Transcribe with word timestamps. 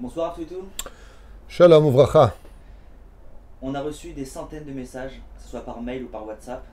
Bonsoir 0.00 0.32
Toutou. 0.32 0.62
Shalom 1.48 1.88
Uvracha. 1.88 2.32
On 3.60 3.74
a 3.74 3.80
reçu 3.80 4.12
des 4.12 4.24
centaines 4.24 4.64
de 4.64 4.70
messages, 4.70 5.20
que 5.36 5.42
ce 5.42 5.48
soit 5.48 5.64
par 5.64 5.82
mail 5.82 6.04
ou 6.04 6.06
par 6.06 6.24
WhatsApp, 6.24 6.64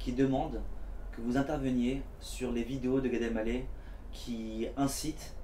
qui 0.00 0.10
demandent 0.10 0.60
que 1.12 1.20
vous 1.20 1.36
interveniez 1.36 2.02
sur 2.18 2.50
les 2.50 2.64
vidéos 2.64 2.98
de 2.98 3.06
Gad 3.06 3.22
Elmaleh 3.22 3.64
qui 4.10 4.66
incitent 4.76 5.34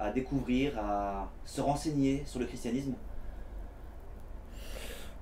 à 0.00 0.10
découvrir, 0.10 0.76
à 0.76 1.28
se 1.44 1.60
renseigner 1.60 2.24
sur 2.26 2.40
le 2.40 2.46
christianisme. 2.46 2.94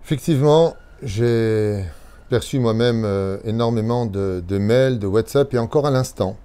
Effectivement, 0.03 0.75
j'ai 1.03 1.85
perçu 2.31 2.59
moi-même 2.59 3.05
euh, 3.05 3.37
énormément 3.45 4.07
de, 4.07 4.43
de 4.49 4.57
mails, 4.57 4.99
de 4.99 5.07
WhatsApp 5.07 5.53
et 5.53 5.59
encore 5.59 5.87
à 5.87 5.91
l'instant. 5.91 6.39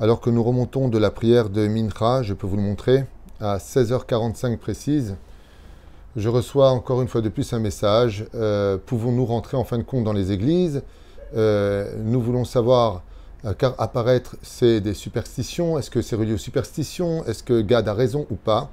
Alors 0.00 0.20
que 0.20 0.30
nous 0.30 0.42
remontons 0.42 0.88
de 0.88 0.98
la 0.98 1.12
prière 1.12 1.48
de 1.48 1.68
Mincha, 1.68 2.24
je 2.24 2.34
peux 2.34 2.48
vous 2.48 2.56
le 2.56 2.62
montrer, 2.62 3.04
à 3.40 3.58
16h45 3.58 4.56
précise, 4.56 5.16
je 6.16 6.28
reçois 6.28 6.70
encore 6.70 7.02
une 7.02 7.08
fois 7.08 7.20
de 7.20 7.28
plus 7.28 7.52
un 7.52 7.58
message. 7.58 8.26
euh, 8.34 8.78
Pouvons-nous 8.84 9.26
rentrer 9.26 9.56
en 9.56 9.64
fin 9.64 9.76
de 9.78 9.82
compte 9.82 10.04
dans 10.04 10.14
les 10.14 10.32
églises? 10.32 10.82
Euh, 11.36 11.92
Nous 12.02 12.20
voulons 12.20 12.44
savoir, 12.44 13.02
euh, 13.44 13.52
car 13.52 13.74
apparaître, 13.78 14.36
c'est 14.42 14.80
des 14.80 14.94
superstitions. 14.94 15.78
Est-ce 15.78 15.90
que 15.90 16.00
c'est 16.00 16.16
relié 16.16 16.32
aux 16.32 16.38
superstitions? 16.38 17.24
Est-ce 17.26 17.42
que 17.42 17.60
Gad 17.60 17.86
a 17.88 17.92
raison 17.92 18.26
ou 18.30 18.36
pas? 18.36 18.70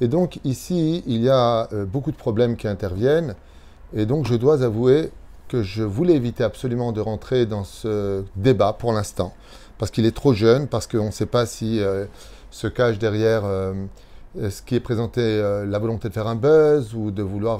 Et 0.00 0.06
donc 0.08 0.38
ici, 0.44 1.02
il 1.06 1.22
y 1.22 1.30
a 1.30 1.68
beaucoup 1.86 2.12
de 2.12 2.16
problèmes 2.16 2.56
qui 2.56 2.68
interviennent. 2.68 3.34
Et 3.94 4.04
donc 4.06 4.26
je 4.26 4.34
dois 4.34 4.62
avouer 4.62 5.10
que 5.48 5.62
je 5.62 5.82
voulais 5.82 6.14
éviter 6.14 6.44
absolument 6.44 6.92
de 6.92 7.00
rentrer 7.00 7.46
dans 7.46 7.64
ce 7.64 8.22
débat 8.36 8.74
pour 8.74 8.92
l'instant. 8.92 9.32
Parce 9.78 9.90
qu'il 9.90 10.04
est 10.04 10.14
trop 10.14 10.34
jeune, 10.34 10.66
parce 10.66 10.86
qu'on 10.86 11.06
ne 11.06 11.10
sait 11.10 11.26
pas 11.26 11.46
si 11.46 11.80
se 12.56 12.66
cache 12.68 12.98
derrière 12.98 13.44
euh, 13.44 13.74
euh, 14.38 14.48
ce 14.48 14.62
qui 14.62 14.74
est 14.76 14.80
présenté, 14.80 15.20
euh, 15.20 15.66
la 15.66 15.78
volonté 15.78 16.08
de 16.08 16.14
faire 16.14 16.26
un 16.26 16.36
buzz 16.36 16.94
ou 16.94 17.10
de 17.10 17.22
vouloir 17.22 17.58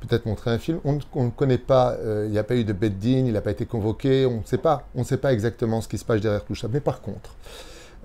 peut-être 0.00 0.26
montrer 0.26 0.50
un 0.50 0.58
film. 0.58 0.80
On 0.84 0.94
ne- 0.94 1.00
on 1.14 1.24
ne 1.26 1.30
connaît 1.30 1.58
pas, 1.58 1.96
il 2.24 2.30
n'y 2.30 2.38
a 2.38 2.44
pas 2.44 2.56
eu 2.56 2.64
de 2.64 2.72
beddin, 2.72 3.24
il 3.26 3.32
n'a 3.32 3.40
pas 3.40 3.52
été 3.52 3.66
convoqué, 3.66 4.26
on 4.26 4.40
ne 4.40 4.44
sait 4.44 4.58
pas, 4.58 4.88
on 4.96 5.00
ne 5.00 5.04
sait 5.04 5.18
pas 5.18 5.32
exactement 5.32 5.80
ce 5.80 5.88
qui 5.88 5.98
se 5.98 6.04
passe 6.04 6.20
derrière 6.20 6.44
tout 6.44 6.54
ça. 6.56 6.68
Mais 6.72 6.80
par 6.80 7.00
contre, 7.00 7.36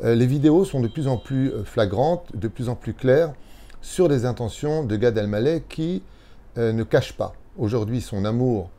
les 0.03 0.25
vidéos 0.25 0.65
sont 0.65 0.81
de 0.81 0.87
plus 0.89 1.07
en 1.07 1.17
plus 1.17 1.51
flagrantes, 1.63 2.27
de 2.35 2.47
plus 2.49 2.67
en 2.69 2.75
plus 2.75 2.93
claires 2.93 3.33
sur 3.81 4.07
les 4.09 4.25
intentions 4.25 4.83
de 4.83 4.95
Gad 4.97 5.17
Elmaleh 5.17 5.63
qui 5.69 6.03
ne 6.57 6.83
cache 6.83 7.13
pas 7.13 7.33
aujourd'hui 7.57 8.01
son 8.01 8.25
amour 8.25 8.69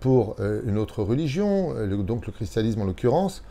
pour 0.00 0.36
une 0.66 0.76
autre 0.76 1.02
religion, 1.02 1.74
donc 2.04 2.26
le 2.26 2.32
christianisme 2.32 2.82
en 2.82 2.84
l'occurrence, 2.84 3.42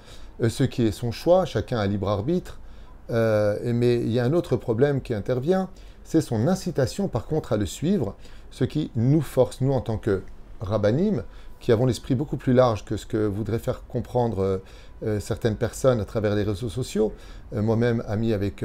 ce 0.47 0.64
qui 0.64 0.83
est 0.83 0.92
son 0.92 1.11
choix, 1.11 1.45
chacun 1.45 1.80
a 1.80 1.88
libre 1.88 2.09
arbitre. 2.09 2.59
Euh, 3.11 3.58
mais 3.73 3.95
il 3.95 4.11
y 4.11 4.20
a 4.20 4.23
un 4.23 4.34
autre 4.34 4.56
problème 4.56 5.02
qui 5.02 5.14
intervient, 5.14 5.70
c'est 6.03 6.22
son 6.22 6.48
incitation 6.48 7.08
par 7.08 7.28
contre 7.28 7.53
à 7.53 7.58
le 7.58 7.66
suivre, 7.66 8.16
ce 8.52 8.64
qui 8.64 8.92
nous 8.95 9.22
force, 9.22 9.61
nous 9.61 9.73
en 9.73 9.81
tant 9.81 9.98
que 9.98 10.22
rabbinim, 10.61 11.23
qui 11.59 11.72
avons 11.72 11.86
l'esprit 11.86 12.16
beaucoup 12.16 12.38
plus 12.38 12.53
large 12.53 12.86
que 12.86 12.98
ce 12.98 13.06
que 13.06 13.26
voudraient 13.26 13.59
faire 13.59 13.86
comprendre 13.88 14.39
euh, 14.39 14.58
euh, 15.03 15.20
certaines 15.20 15.56
personnes 15.56 16.00
à 16.00 16.06
travers 16.06 16.36
les 16.36 16.44
réseaux 16.44 16.70
sociaux, 16.70 17.14
moi-même 17.53 18.03
ami 18.08 18.33
avec 18.33 18.64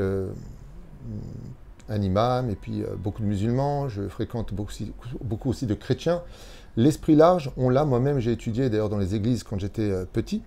un 1.89 2.03
imam 2.03 2.51
et 2.51 2.55
puis 2.55 2.83
beaucoup 2.99 3.23
de 3.23 3.27
musulmans, 3.27 3.89
je 3.89 4.09
fréquente 4.09 4.55
beaucoup 4.55 4.71
aussi, 4.71 4.93
beaucoup 5.23 5.51
aussi 5.51 5.67
de 5.67 5.75
chrétiens. 5.75 6.23
L'esprit 6.77 7.15
large, 7.15 7.51
on 7.57 7.69
l'a, 7.69 7.85
moi-même 7.85 8.21
j'ai 8.21 8.33
étudié 8.33 8.71
d'ailleurs 8.71 8.89
dans 8.89 8.99
les 8.99 9.15
églises 9.15 9.43
quand 9.43 9.59
j'étais 9.59 9.93
petit. 10.13 10.43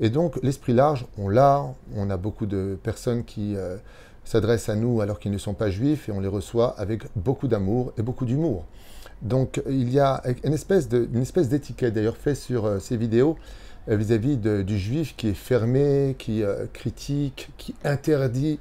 Et 0.00 0.08
donc 0.08 0.38
l'esprit 0.42 0.72
large, 0.72 1.06
on 1.18 1.28
l'a, 1.28 1.62
on 1.94 2.08
a 2.08 2.16
beaucoup 2.16 2.46
de 2.46 2.78
personnes 2.82 3.24
qui 3.24 3.54
euh, 3.54 3.76
s'adressent 4.24 4.70
à 4.70 4.74
nous 4.74 5.02
alors 5.02 5.20
qu'ils 5.20 5.30
ne 5.30 5.38
sont 5.38 5.52
pas 5.52 5.70
juifs 5.70 6.08
et 6.08 6.12
on 6.12 6.20
les 6.20 6.28
reçoit 6.28 6.74
avec 6.78 7.02
beaucoup 7.16 7.48
d'amour 7.48 7.92
et 7.98 8.02
beaucoup 8.02 8.24
d'humour. 8.24 8.64
Donc 9.20 9.62
il 9.68 9.92
y 9.92 10.00
a 10.00 10.22
une 10.42 10.54
espèce 10.54 10.88
d'étiquette 10.88 11.92
d'ailleurs 11.92 12.16
faite 12.16 12.36
sur 12.36 12.64
euh, 12.64 12.78
ces 12.78 12.96
vidéos 12.96 13.36
euh, 13.90 13.96
vis-à-vis 13.96 14.38
du 14.38 14.78
juif 14.78 15.14
qui 15.16 15.28
est 15.28 15.34
fermé, 15.34 16.16
qui 16.18 16.42
critique, 16.72 17.50
qui 17.58 17.74
interdit. 17.84 18.58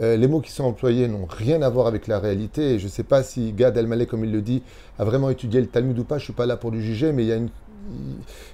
Les 0.00 0.28
mots 0.28 0.40
qui 0.40 0.50
sont 0.50 0.64
employés 0.64 1.08
n'ont 1.08 1.26
rien 1.28 1.60
à 1.60 1.68
voir 1.68 1.86
avec 1.86 2.06
la 2.06 2.18
réalité. 2.18 2.74
Et 2.74 2.78
je 2.78 2.86
ne 2.86 2.90
sais 2.90 3.02
pas 3.02 3.22
si 3.22 3.52
Gad 3.52 3.76
Elmaleh, 3.76 4.06
comme 4.06 4.24
il 4.24 4.32
le 4.32 4.40
dit, 4.40 4.62
a 4.98 5.04
vraiment 5.04 5.28
étudié 5.28 5.60
le 5.60 5.66
Talmud 5.66 5.98
ou 5.98 6.04
pas. 6.04 6.16
Je 6.16 6.22
ne 6.22 6.24
suis 6.24 6.32
pas 6.32 6.46
là 6.46 6.56
pour 6.56 6.70
le 6.70 6.80
juger, 6.80 7.12
mais 7.12 7.24
il 7.24 7.28
y 7.28 7.32
a 7.32 7.36
une... 7.36 7.50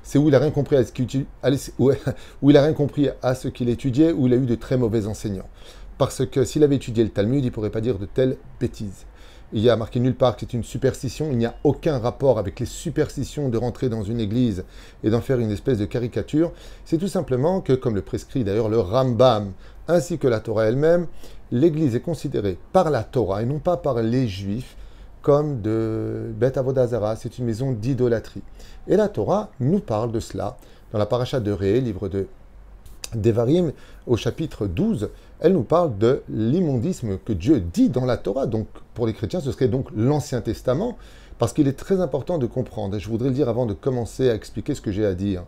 c'est 0.02 0.18
où 0.18 0.28
il 0.28 0.34
a 0.34 0.38
rien 0.38 0.50
compris 0.50 0.76
à 0.76 0.84
ce 0.84 0.92
qu'il 0.92 1.06
où 1.78 2.50
il 2.50 2.56
a 2.56 2.62
rien 2.62 2.72
compris 2.72 3.08
à 3.22 3.34
ce 3.34 3.48
qu'il 3.48 3.68
étudiait, 3.68 4.12
où 4.12 4.26
il 4.26 4.32
a 4.32 4.36
eu 4.36 4.46
de 4.46 4.54
très 4.54 4.76
mauvais 4.76 5.06
enseignants. 5.06 5.48
Parce 5.98 6.26
que 6.26 6.44
s'il 6.44 6.62
avait 6.62 6.76
étudié 6.76 7.04
le 7.04 7.10
Talmud, 7.10 7.42
il 7.42 7.46
ne 7.46 7.50
pourrait 7.50 7.70
pas 7.70 7.80
dire 7.80 7.98
de 7.98 8.06
telles 8.06 8.36
bêtises. 8.60 9.06
Il 9.52 9.62
y 9.62 9.70
a 9.70 9.76
marqué 9.76 10.00
nulle 10.00 10.16
part 10.16 10.34
que 10.34 10.40
c'est 10.40 10.54
une 10.54 10.64
superstition. 10.64 11.28
Il 11.30 11.38
n'y 11.38 11.46
a 11.46 11.54
aucun 11.62 11.98
rapport 11.98 12.38
avec 12.38 12.58
les 12.58 12.66
superstitions 12.66 13.48
de 13.48 13.56
rentrer 13.56 13.88
dans 13.88 14.02
une 14.02 14.20
église 14.20 14.64
et 15.04 15.10
d'en 15.10 15.20
faire 15.20 15.38
une 15.38 15.52
espèce 15.52 15.78
de 15.78 15.84
caricature. 15.84 16.52
C'est 16.84 16.98
tout 16.98 17.08
simplement 17.08 17.60
que, 17.60 17.72
comme 17.72 17.94
le 17.94 18.02
prescrit 18.02 18.44
d'ailleurs 18.44 18.68
le 18.68 18.80
Rambam 18.80 19.52
ainsi 19.88 20.18
que 20.18 20.26
la 20.26 20.40
Torah 20.40 20.66
elle-même, 20.66 21.06
l'église 21.52 21.94
est 21.94 22.00
considérée 22.00 22.58
par 22.72 22.90
la 22.90 23.04
Torah 23.04 23.42
et 23.42 23.46
non 23.46 23.60
pas 23.60 23.76
par 23.76 24.02
les 24.02 24.26
juifs 24.26 24.76
comme 25.22 25.60
de 25.60 26.32
Beth 26.36 26.56
Avodazara. 26.56 27.16
C'est 27.16 27.38
une 27.38 27.44
maison 27.44 27.72
d'idolâtrie. 27.72 28.42
Et 28.88 28.96
la 28.96 29.08
Torah 29.08 29.50
nous 29.60 29.80
parle 29.80 30.12
de 30.12 30.20
cela 30.20 30.56
dans 30.92 30.98
la 30.98 31.06
paracha 31.06 31.40
de 31.40 31.50
Ré, 31.50 31.80
livre 31.80 32.08
de 32.08 32.26
Devarim, 33.14 33.72
au 34.06 34.16
chapitre 34.16 34.66
12, 34.66 35.10
elle 35.40 35.52
nous 35.52 35.62
parle 35.62 35.96
de 35.98 36.22
l'immondisme 36.28 37.18
que 37.18 37.32
Dieu 37.32 37.60
dit 37.60 37.88
dans 37.88 38.04
la 38.04 38.16
Torah. 38.16 38.46
Donc, 38.46 38.66
pour 38.94 39.06
les 39.06 39.12
chrétiens, 39.12 39.40
ce 39.40 39.52
serait 39.52 39.68
donc 39.68 39.88
l'Ancien 39.94 40.40
Testament, 40.40 40.96
parce 41.38 41.52
qu'il 41.52 41.68
est 41.68 41.78
très 41.78 42.00
important 42.00 42.38
de 42.38 42.46
comprendre, 42.46 42.96
et 42.96 43.00
je 43.00 43.08
voudrais 43.08 43.28
le 43.28 43.34
dire 43.34 43.48
avant 43.48 43.66
de 43.66 43.74
commencer 43.74 44.30
à 44.30 44.34
expliquer 44.34 44.74
ce 44.74 44.80
que 44.80 44.90
j'ai 44.90 45.06
à 45.06 45.14
dire, 45.14 45.44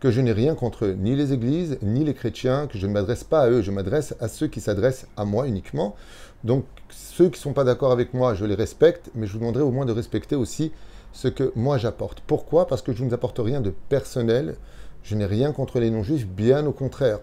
que 0.00 0.10
je 0.10 0.20
n'ai 0.20 0.32
rien 0.32 0.54
contre 0.54 0.86
ni 0.86 1.14
les 1.14 1.32
églises, 1.32 1.78
ni 1.82 2.04
les 2.04 2.14
chrétiens, 2.14 2.66
que 2.66 2.78
je 2.78 2.86
ne 2.86 2.92
m'adresse 2.92 3.22
pas 3.22 3.42
à 3.42 3.50
eux, 3.50 3.60
je 3.60 3.70
m'adresse 3.70 4.14
à 4.18 4.28
ceux 4.28 4.48
qui 4.48 4.60
s'adressent 4.60 5.06
à 5.16 5.26
moi 5.26 5.46
uniquement. 5.46 5.94
Donc, 6.42 6.64
ceux 6.88 7.26
qui 7.26 7.38
ne 7.38 7.42
sont 7.42 7.52
pas 7.52 7.64
d'accord 7.64 7.92
avec 7.92 8.14
moi, 8.14 8.34
je 8.34 8.46
les 8.46 8.54
respecte, 8.54 9.10
mais 9.14 9.26
je 9.26 9.32
vous 9.34 9.40
demanderai 9.40 9.62
au 9.62 9.70
moins 9.70 9.84
de 9.84 9.92
respecter 9.92 10.36
aussi 10.36 10.72
ce 11.12 11.28
que 11.28 11.52
moi 11.54 11.76
j'apporte. 11.76 12.22
Pourquoi? 12.26 12.66
Parce 12.66 12.80
que 12.80 12.92
je 12.92 13.04
ne 13.04 13.08
vous 13.08 13.14
apporte 13.14 13.38
rien 13.38 13.60
de 13.60 13.74
personnel, 13.90 14.56
je 15.02 15.14
n'ai 15.14 15.26
rien 15.26 15.52
contre 15.52 15.80
les 15.80 15.90
non-juifs, 15.90 16.26
bien 16.26 16.64
au 16.66 16.72
contraire. 16.72 17.18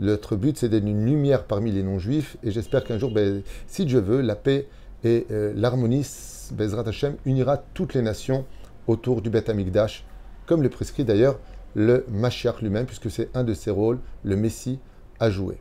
Notre 0.00 0.36
but, 0.36 0.56
c'est 0.56 0.70
d'être 0.70 0.86
une 0.86 1.04
lumière 1.04 1.44
parmi 1.44 1.70
les 1.70 1.82
non-juifs, 1.82 2.38
et 2.42 2.50
j'espère 2.50 2.82
qu'un 2.84 2.98
jour, 2.98 3.10
ben, 3.10 3.42
si 3.66 3.84
Dieu 3.84 4.00
veut, 4.00 4.22
la 4.22 4.36
paix 4.36 4.68
et 5.04 5.26
euh, 5.30 5.52
l'harmonie, 5.54 6.06
Bezrat 6.52 6.88
Hashem, 6.88 7.16
unira 7.26 7.58
toutes 7.74 7.92
les 7.92 8.02
nations 8.02 8.46
autour 8.86 9.20
du 9.20 9.28
Beth 9.28 9.50
Amikdash, 9.50 10.04
comme 10.46 10.62
le 10.62 10.70
prescrit 10.70 11.04
d'ailleurs 11.04 11.38
le 11.76 12.06
Mashiach 12.08 12.62
lui-même, 12.62 12.86
puisque 12.86 13.10
c'est 13.10 13.28
un 13.34 13.44
de 13.44 13.54
ses 13.54 13.70
rôles, 13.70 14.00
le 14.24 14.34
Messie 14.34 14.80
a 15.20 15.30
joué. 15.30 15.58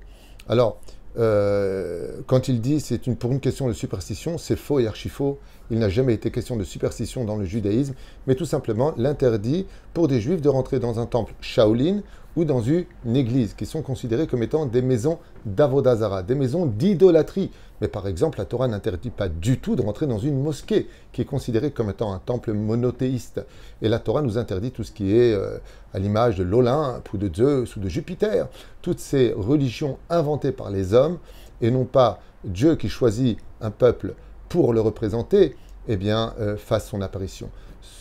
Alors, 0.48 0.80
euh, 1.18 2.22
quand 2.26 2.48
il 2.48 2.62
dit 2.62 2.80
c'est 2.80 3.00
pour 3.16 3.32
une 3.32 3.40
question 3.40 3.68
de 3.68 3.74
superstition, 3.74 4.38
c'est 4.38 4.56
faux 4.56 4.80
et 4.80 4.88
archi 4.88 5.10
faux. 5.10 5.38
Il 5.70 5.80
n'a 5.80 5.90
jamais 5.90 6.14
été 6.14 6.32
question 6.32 6.56
de 6.56 6.64
superstition 6.64 7.26
dans 7.26 7.36
le 7.36 7.46
judaïsme, 7.46 7.96
mais 8.28 8.36
tout 8.36 8.46
simplement 8.46 8.94
l'interdit 8.98 9.66
pour 9.94 10.08
des 10.08 10.22
juifs 10.22 10.42
de 10.42 10.50
rentrer 10.50 10.80
dans 10.80 11.00
un 11.00 11.06
temple 11.06 11.34
Shaolin 11.42 12.02
ou 12.36 12.46
dans 12.46 12.62
une 12.62 12.86
église, 13.16 13.54
qui 13.54 13.66
sont 13.66 13.82
considérées 13.82 14.28
comme 14.28 14.44
étant 14.44 14.66
des 14.66 14.82
maisons 14.82 15.20
d'avodazara, 15.46 16.24
des 16.24 16.36
maisons 16.36 16.66
d'idolâtrie. 16.66 17.52
Mais 17.82 17.88
par 17.88 18.08
exemple, 18.08 18.40
la 18.40 18.46
Torah 18.46 18.68
n'interdit 18.68 19.10
pas 19.10 19.28
du 19.28 19.60
tout 19.60 19.76
de 19.76 19.82
rentrer 19.82 20.08
dans 20.08 20.18
une 20.18 20.42
mosquée, 20.42 20.88
qui 21.12 21.22
est 21.22 21.26
considérée 21.26 21.72
comme 21.72 21.90
étant 21.90 22.14
un 22.14 22.20
temple 22.20 22.54
monothéiste. 22.54 23.46
Et 23.82 23.90
la 23.90 24.00
Torah 24.00 24.22
nous 24.22 24.38
interdit 24.38 24.72
tout 24.72 24.84
ce 24.84 24.92
qui 24.92 25.16
est 25.16 25.34
euh, 25.34 25.58
à 25.94 26.00
l'image 26.00 26.38
de 26.38 26.44
l'Olympe 26.44 27.12
ou 27.14 27.18
de 27.18 27.34
Zeus 27.34 27.76
ou 27.76 27.80
de 27.80 27.90
Jupiter, 27.90 28.48
toutes 28.82 29.00
ces 29.00 29.34
religions 29.34 29.98
inventées 30.10 30.52
par 30.52 30.70
les 30.70 30.94
hommes, 30.94 31.18
et 31.62 31.72
non 31.72 31.86
pas 31.86 32.20
Dieu 32.44 32.76
qui 32.76 32.90
choisit 32.90 33.38
un 33.62 33.72
peuple 33.72 34.14
pour 34.50 34.74
le 34.74 34.82
représenter, 34.82 35.56
eh 35.88 35.98
bien, 35.98 36.34
euh, 36.40 36.58
fasse 36.58 36.90
son 36.90 37.02
apparition. 37.02 37.50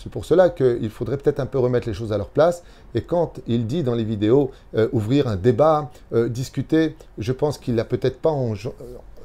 C'est 0.03 0.11
pour 0.11 0.25
cela 0.25 0.51
qu'il 0.51 0.91
faudrait 0.91 1.17
peut-être 1.17 1.41
un 1.41 1.47
peu 1.47 1.59
remettre 1.59 1.89
les 1.89 1.95
choses 1.95 2.13
à 2.13 2.19
leur 2.19 2.29
place. 2.29 2.63
Et 2.95 3.03
quand 3.03 3.41
il 3.47 3.67
dit 3.67 3.83
dans 3.83 3.95
les 3.95 4.05
vidéos 4.05 4.51
euh, 4.77 4.89
ouvrir 4.93 5.29
un 5.29 5.37
débat, 5.37 5.91
euh, 6.13 6.29
discuter, 6.29 6.97
je 7.19 7.33
pense 7.33 7.59
qu'il 7.59 7.75
n'a 7.75 7.85
peut-être 7.85 8.19
pas 8.21 8.31
en- 8.31 8.55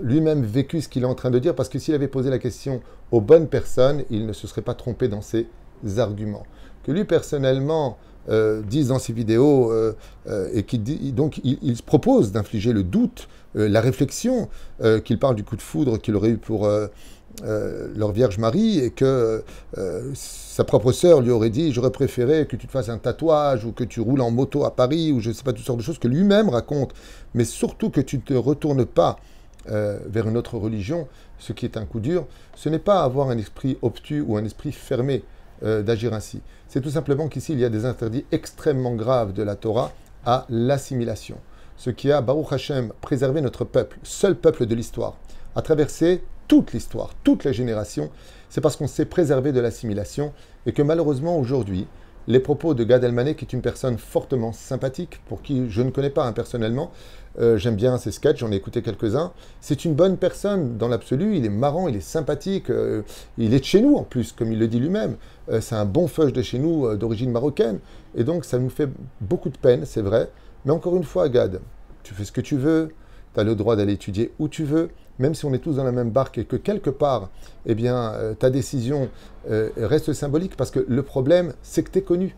lui-même 0.02 0.44
vécu 0.44 0.82
ce 0.82 0.88
qu'il 0.88 1.04
est 1.04 1.08
en 1.08 1.16
train 1.16 1.32
de 1.32 1.40
dire, 1.40 1.56
parce 1.56 1.70
que 1.70 1.80
s'il 1.80 1.94
avait 1.94 2.08
posé 2.08 2.30
la 2.30 2.40
question 2.40 2.82
aux 3.12 3.22
bonnes 3.22 3.48
personnes, 3.48 4.04
il 4.10 4.26
ne 4.26 4.34
se 4.34 4.48
serait 4.48 4.62
pas 4.62 4.74
trompé 4.74 5.08
dans 5.08 5.22
ses 5.22 5.48
arguments. 5.98 6.46
Que 6.84 6.92
lui, 6.92 7.04
personnellement, 7.04 7.98
euh, 8.30 8.62
dise 8.62 8.90
dans 8.90 9.00
ses 9.00 9.14
vidéos, 9.14 9.72
euh, 9.72 9.96
euh, 10.28 10.50
et 10.54 10.64
dit, 10.78 11.12
donc 11.12 11.42
il, 11.44 11.76
se 11.76 11.84
propose 11.84 12.32
d'infliger 12.32 12.74
le 12.74 12.84
doute, 12.84 13.28
euh, 13.56 13.68
la 13.68 13.82
réflexion, 13.82 14.50
euh, 14.84 15.00
qu'il 15.00 15.20
parle 15.20 15.36
du 15.36 15.44
coup 15.44 15.56
de 15.56 15.62
foudre 15.62 15.98
qu'il 15.98 16.16
aurait 16.16 16.30
eu 16.30 16.38
pour 16.38 16.70
euh, 17.44 17.88
leur 17.96 18.12
Vierge 18.12 18.38
Marie, 18.38 18.80
et 18.80 18.92
que 18.92 19.44
euh, 19.78 20.12
sa 20.14 20.64
propre 20.64 20.92
sœur 20.92 21.22
lui 21.22 21.32
aurait 21.32 21.50
dit, 21.50 21.72
j'aurais 21.72 21.92
préféré 21.92 22.46
que 22.48 22.56
tu 22.56 22.68
te 22.68 22.72
fasses 22.72 22.90
un 22.90 22.98
tatouage, 22.98 23.66
ou 23.66 23.72
que 23.72 23.84
tu 23.84 24.02
roules 24.02 24.22
en 24.22 24.32
moto 24.32 24.66
à 24.66 24.76
Paris, 24.76 25.12
ou 25.12 25.20
je 25.20 25.30
ne 25.30 25.34
sais 25.34 25.44
pas, 25.44 25.54
toutes 25.54 25.66
sortes 25.66 25.80
de 25.80 25.84
choses 25.84 26.00
que 26.00 26.08
lui-même 26.08 26.50
raconte, 26.50 26.94
mais 27.34 27.46
surtout 27.46 27.90
que 27.90 28.02
tu 28.02 28.18
ne 28.18 28.22
te 28.22 28.34
retournes 28.34 28.86
pas 28.86 29.18
euh, 29.70 30.00
vers 30.08 30.28
une 30.28 30.38
autre 30.38 30.58
religion, 30.58 31.08
ce 31.38 31.54
qui 31.54 31.66
est 31.66 31.78
un 31.78 31.86
coup 31.86 32.00
dur, 32.00 32.28
ce 32.56 32.70
n'est 32.70 32.80
pas 32.80 33.04
avoir 33.04 33.30
un 33.30 33.38
esprit 33.38 33.78
obtus 33.82 34.22
ou 34.22 34.38
un 34.38 34.44
esprit 34.44 34.72
fermé 34.72 35.24
d'agir 35.62 36.14
ainsi. 36.14 36.40
C'est 36.70 36.80
tout 36.80 36.92
simplement 36.92 37.28
qu'ici, 37.28 37.52
il 37.52 37.60
y 37.60 37.66
a 37.66 37.70
des 37.70 37.84
interdits 37.84 38.24
extrêmement 38.32 38.96
graves 38.96 39.34
de 39.34 39.44
la 39.44 39.58
Torah 39.58 39.92
à 40.26 40.46
l'assimilation. 40.48 41.36
Ce 41.76 41.90
qui 41.90 42.12
a, 42.12 42.22
Baruch 42.22 42.52
Hashem, 42.52 42.94
préservé 43.02 43.42
notre 43.42 43.66
peuple, 43.66 43.98
seul 44.04 44.36
peuple 44.36 44.66
de 44.66 44.76
l'histoire, 44.76 45.16
à 45.56 45.62
traverser 45.62 46.22
toute 46.50 46.74
l'histoire, 46.74 47.12
toutes 47.24 47.46
les 47.46 47.54
générations, 47.54 48.10
c'est 48.50 48.60
parce 48.60 48.76
qu'on 48.76 48.88
s'est 48.88 49.06
préservé 49.06 49.54
de 49.54 49.62
l'assimilation 49.62 50.34
et 50.66 50.74
que 50.74 50.82
malheureusement 50.82 51.38
aujourd'hui, 51.38 51.88
les 52.28 52.40
propos 52.40 52.74
de 52.74 52.84
Gad 52.84 53.04
Elmaleh, 53.04 53.36
qui 53.36 53.46
est 53.46 53.54
une 53.54 53.62
personne 53.62 53.98
fortement 53.98 54.52
sympathique, 54.52 55.22
pour 55.28 55.42
qui 55.42 55.70
je 55.70 55.82
ne 55.82 55.92
connais 55.92 56.10
pas 56.10 56.26
hein, 56.26 56.34
personnellement, 56.34 56.92
euh, 57.40 57.58
j'aime 57.58 57.76
bien 57.76 57.98
ses 58.00 58.12
sketchs, 58.12 58.40
j'en 58.40 58.52
ai 58.52 58.56
écouté 58.56 58.82
quelques-uns. 58.82 59.32
C'est 59.62 59.86
une 59.86 59.94
bonne 59.94 60.18
personne 60.18 60.78
dans 60.78 60.88
l'absolu, 60.88 61.38
il 61.38 61.46
est 61.46 61.50
marrant, 61.50 61.88
il 61.88 61.96
est 61.96 62.02
sympathique, 62.02 62.72
euh, 62.72 63.04
il 63.38 63.54
est 63.54 63.60
de 63.60 63.64
chez 63.66 63.82
nous 63.82 63.96
en 63.96 64.04
plus, 64.04 64.32
comme 64.32 64.52
il 64.52 64.60
le 64.60 64.68
dit 64.68 64.80
lui-même. 64.80 65.18
Euh, 65.50 65.62
c'est 65.62 65.76
un 65.76 65.86
bon 65.86 66.08
feuge 66.08 66.34
de 66.34 66.42
chez 66.42 66.58
nous, 66.58 66.96
d'origine 66.98 67.32
marocaine, 67.32 67.80
et 68.16 68.24
donc 68.24 68.44
ça 68.44 68.58
nous 68.58 68.70
fait 68.70 68.90
beaucoup 69.22 69.50
de 69.50 69.58
peine, 69.58 69.86
c'est 69.86 70.02
vrai. 70.02 70.30
Mais 70.66 70.72
encore 70.72 70.96
une 70.96 71.04
fois, 71.04 71.30
Gad, 71.30 71.62
tu 72.02 72.16
fais 72.16 72.26
ce 72.26 72.32
que 72.32 72.42
tu 72.42 72.58
veux, 72.58 72.90
tu 73.34 73.40
as 73.40 73.44
le 73.44 73.56
droit 73.56 73.76
d'aller 73.76 73.94
étudier 73.94 74.32
où 74.40 74.48
tu 74.48 74.64
veux, 74.64 74.90
même 75.20 75.36
si 75.36 75.46
on 75.46 75.54
est 75.54 75.60
tous 75.60 75.76
dans 75.76 75.84
la 75.84 75.92
même 75.92 76.12
barque 76.12 76.38
et 76.38 76.46
que 76.46 76.56
quelque 76.56 76.90
part, 76.90 77.30
eh 77.66 77.76
bien, 77.76 78.14
ta 78.40 78.50
décision 78.50 79.10
reste 79.48 80.14
symbolique, 80.14 80.56
parce 80.56 80.72
que 80.72 80.86
le 80.88 81.04
problème, 81.04 81.54
c'est 81.62 81.84
que 81.84 81.92
tu 81.92 82.00
es 82.00 82.02
connu. 82.02 82.36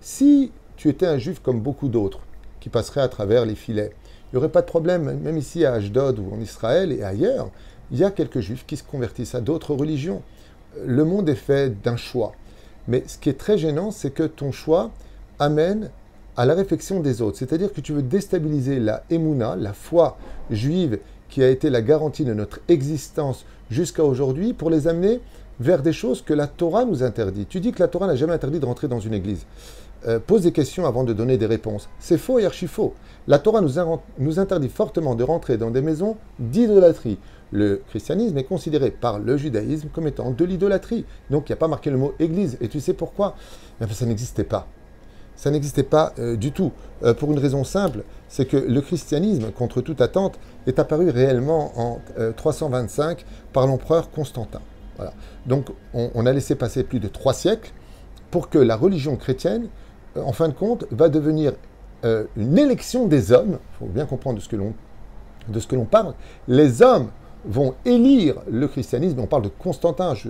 Si 0.00 0.50
tu 0.76 0.88
étais 0.88 1.06
un 1.06 1.18
juif 1.18 1.40
comme 1.40 1.60
beaucoup 1.60 1.88
d'autres, 1.88 2.20
qui 2.60 2.68
passeraient 2.68 3.02
à 3.02 3.08
travers 3.08 3.44
les 3.44 3.54
filets, 3.54 3.92
il 4.32 4.36
n'y 4.36 4.38
aurait 4.38 4.48
pas 4.48 4.62
de 4.62 4.66
problème, 4.66 5.18
même 5.20 5.36
ici 5.36 5.64
à 5.66 5.74
Ashdod 5.74 6.18
ou 6.18 6.32
en 6.32 6.40
Israël 6.40 6.90
et 6.90 7.02
ailleurs, 7.02 7.50
il 7.90 7.98
y 7.98 8.04
a 8.04 8.10
quelques 8.10 8.40
juifs 8.40 8.64
qui 8.66 8.78
se 8.78 8.82
convertissent 8.82 9.34
à 9.34 9.42
d'autres 9.42 9.74
religions. 9.74 10.22
Le 10.86 11.04
monde 11.04 11.28
est 11.28 11.34
fait 11.34 11.82
d'un 11.82 11.96
choix. 11.96 12.32
Mais 12.88 13.04
ce 13.06 13.18
qui 13.18 13.28
est 13.28 13.38
très 13.38 13.58
gênant, 13.58 13.90
c'est 13.90 14.10
que 14.10 14.22
ton 14.22 14.52
choix 14.52 14.90
amène 15.38 15.90
à 16.36 16.46
la 16.46 16.54
réflexion 16.54 17.00
des 17.00 17.22
autres. 17.22 17.38
C'est-à-dire 17.38 17.72
que 17.72 17.80
tu 17.80 17.92
veux 17.92 18.02
déstabiliser 18.02 18.78
la 18.78 19.02
Emouna, 19.10 19.56
la 19.56 19.72
foi 19.72 20.16
juive 20.50 20.98
qui 21.28 21.42
a 21.42 21.48
été 21.48 21.70
la 21.70 21.82
garantie 21.82 22.24
de 22.24 22.34
notre 22.34 22.60
existence 22.68 23.44
jusqu'à 23.70 24.04
aujourd'hui, 24.04 24.52
pour 24.52 24.68
les 24.68 24.86
amener 24.86 25.20
vers 25.60 25.82
des 25.82 25.92
choses 25.92 26.22
que 26.22 26.34
la 26.34 26.46
Torah 26.46 26.84
nous 26.84 27.02
interdit. 27.02 27.46
Tu 27.46 27.60
dis 27.60 27.72
que 27.72 27.80
la 27.80 27.88
Torah 27.88 28.06
n'a 28.06 28.16
jamais 28.16 28.34
interdit 28.34 28.60
de 28.60 28.66
rentrer 28.66 28.88
dans 28.88 29.00
une 29.00 29.14
église. 29.14 29.46
Euh, 30.06 30.18
pose 30.18 30.42
des 30.42 30.52
questions 30.52 30.84
avant 30.84 31.04
de 31.04 31.12
donner 31.12 31.38
des 31.38 31.46
réponses. 31.46 31.88
C'est 32.00 32.18
faux 32.18 32.38
et 32.38 32.44
archi 32.44 32.66
faux. 32.66 32.94
La 33.28 33.38
Torah 33.38 33.60
nous, 33.60 34.38
interdit 34.40 34.68
fortement 34.68 35.14
de 35.14 35.22
rentrer 35.22 35.56
dans 35.56 35.70
des 35.70 35.80
maisons 35.80 36.16
d'idolâtrie. 36.40 37.18
Le 37.52 37.82
christianisme 37.88 38.36
est 38.36 38.44
considéré 38.44 38.90
par 38.90 39.18
le 39.20 39.36
judaïsme 39.36 39.88
comme 39.92 40.08
étant 40.08 40.32
de 40.32 40.44
l'idolâtrie. 40.44 41.04
Donc 41.30 41.48
il 41.48 41.52
n'y 41.52 41.54
a 41.54 41.56
pas 41.56 41.68
marqué 41.68 41.90
le 41.90 41.98
mot 41.98 42.14
église. 42.18 42.58
Et 42.60 42.68
tu 42.68 42.80
sais 42.80 42.94
pourquoi? 42.94 43.36
Eh 43.80 43.92
Ça 43.92 44.04
n'existait 44.04 44.44
pas. 44.44 44.66
Ça 45.36 45.50
n'existait 45.50 45.82
pas 45.82 46.12
euh, 46.18 46.36
du 46.36 46.52
tout. 46.52 46.72
Euh, 47.02 47.14
pour 47.14 47.32
une 47.32 47.38
raison 47.38 47.64
simple, 47.64 48.04
c'est 48.28 48.46
que 48.46 48.56
le 48.56 48.80
christianisme, 48.80 49.50
contre 49.50 49.80
toute 49.80 50.00
attente, 50.00 50.38
est 50.66 50.78
apparu 50.78 51.10
réellement 51.10 51.72
en 51.76 51.98
325 52.36 53.24
par 53.52 53.66
l'empereur 53.66 54.10
Constantin. 54.10 54.60
Donc 55.46 55.66
on 55.92 56.26
a 56.26 56.32
laissé 56.32 56.54
passer 56.54 56.84
plus 56.84 57.00
de 57.00 57.08
trois 57.08 57.34
siècles 57.34 57.72
pour 58.30 58.48
que 58.48 58.58
la 58.58 58.76
religion 58.76 59.16
chrétienne 59.16 59.68
euh, 60.16 60.22
en 60.22 60.32
fin 60.32 60.48
de 60.48 60.54
compte, 60.54 60.84
va 60.90 61.08
devenir 61.08 61.52
euh, 62.04 62.24
une 62.36 62.58
élection 62.58 63.06
des 63.06 63.32
hommes. 63.32 63.58
Il 63.74 63.78
faut 63.78 63.92
bien 63.92 64.06
comprendre 64.06 64.38
de 64.38 64.42
ce 64.42 64.48
que 64.48 64.56
l'on 64.56 64.74
de 65.48 65.58
ce 65.58 65.66
que 65.66 65.74
l'on 65.74 65.86
parle. 65.86 66.14
Les 66.46 66.82
hommes 66.82 67.08
vont 67.44 67.74
élire 67.84 68.36
le 68.48 68.68
christianisme. 68.68 69.18
On 69.18 69.26
parle 69.26 69.42
de 69.42 69.48
Constantin. 69.48 70.14
Je 70.14 70.28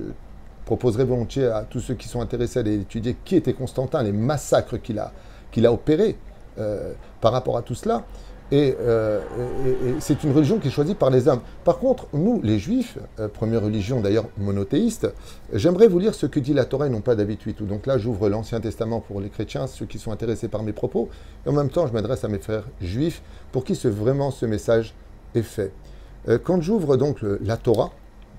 proposerai 0.64 1.04
volontiers 1.04 1.46
à 1.46 1.66
tous 1.68 1.80
ceux 1.80 1.94
qui 1.94 2.08
sont 2.08 2.20
intéressés 2.20 2.60
à 2.60 2.62
étudier 2.62 3.16
qui 3.24 3.36
était 3.36 3.52
Constantin, 3.52 4.02
les 4.02 4.12
massacres 4.12 4.80
qu'il 4.80 4.98
a, 4.98 5.12
qu'il 5.50 5.66
a 5.66 5.72
opérés 5.72 6.16
euh, 6.58 6.92
par 7.20 7.32
rapport 7.32 7.56
à 7.56 7.62
tout 7.62 7.74
cela. 7.74 8.04
Euh, 8.52 9.20
et, 9.66 10.00
c'est 10.00 10.24
une 10.24 10.32
religion 10.32 10.58
qui 10.58 10.68
est 10.68 10.70
choisie 10.70 10.94
par 10.94 11.08
les 11.08 11.26
hommes. 11.26 11.40
Par 11.64 11.78
contre, 11.78 12.06
nous, 12.12 12.40
les 12.42 12.58
juifs, 12.58 12.98
euh, 13.18 13.28
première 13.28 13.62
religion 13.62 14.00
d'ailleurs 14.00 14.26
monothéiste, 14.36 15.08
j'aimerais 15.54 15.88
vous 15.88 15.98
lire 15.98 16.14
ce 16.14 16.26
que 16.26 16.38
dit 16.38 16.52
la 16.52 16.66
Torah 16.66 16.88
et 16.88 16.90
non 16.90 17.00
pas 17.00 17.14
David 17.14 17.40
8. 17.40 17.62
Donc 17.62 17.86
là, 17.86 17.96
j'ouvre 17.96 18.28
l'Ancien 18.28 18.60
Testament 18.60 19.00
pour 19.00 19.20
les 19.20 19.30
chrétiens, 19.30 19.66
ceux 19.66 19.86
qui 19.86 19.98
sont 19.98 20.12
intéressés 20.12 20.48
par 20.48 20.62
mes 20.62 20.72
propos, 20.72 21.08
et 21.46 21.48
en 21.48 21.52
même 21.52 21.70
temps, 21.70 21.86
je 21.86 21.94
m'adresse 21.94 22.24
à 22.24 22.28
mes 22.28 22.38
frères 22.38 22.64
juifs 22.82 23.22
pour 23.52 23.64
qui 23.64 23.74
ce, 23.74 23.88
vraiment 23.88 24.30
ce 24.30 24.44
message 24.44 24.94
est 25.34 25.42
fait. 25.42 25.72
Quand 26.44 26.60
j'ouvre 26.60 26.96
donc 26.96 27.18
la 27.22 27.56
Torah, 27.56 27.90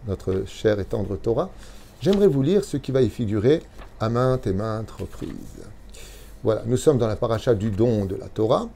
notre 0.08 0.44
chère 0.46 0.80
et 0.80 0.86
tendre 0.86 1.18
Torah, 1.18 1.50
j'aimerais 2.04 2.28
vous 2.28 2.42
lire 2.42 2.66
ce 2.66 2.76
qui 2.76 2.92
va 2.92 3.02
y 3.02 3.10
figurer 3.10 3.62
à 4.02 4.10
maintes 4.10 4.46
et 4.46 4.52
maintes 4.52 4.92
reprises. 4.92 5.64
Voilà, 6.44 6.64
nous 6.66 6.76
sommes 6.76 6.98
dans 6.98 7.08
la 7.08 7.16
paracha 7.16 7.56
du 7.56 7.72
don 7.72 8.04
de 8.04 8.16
la 8.16 8.28
Torah 8.28 8.68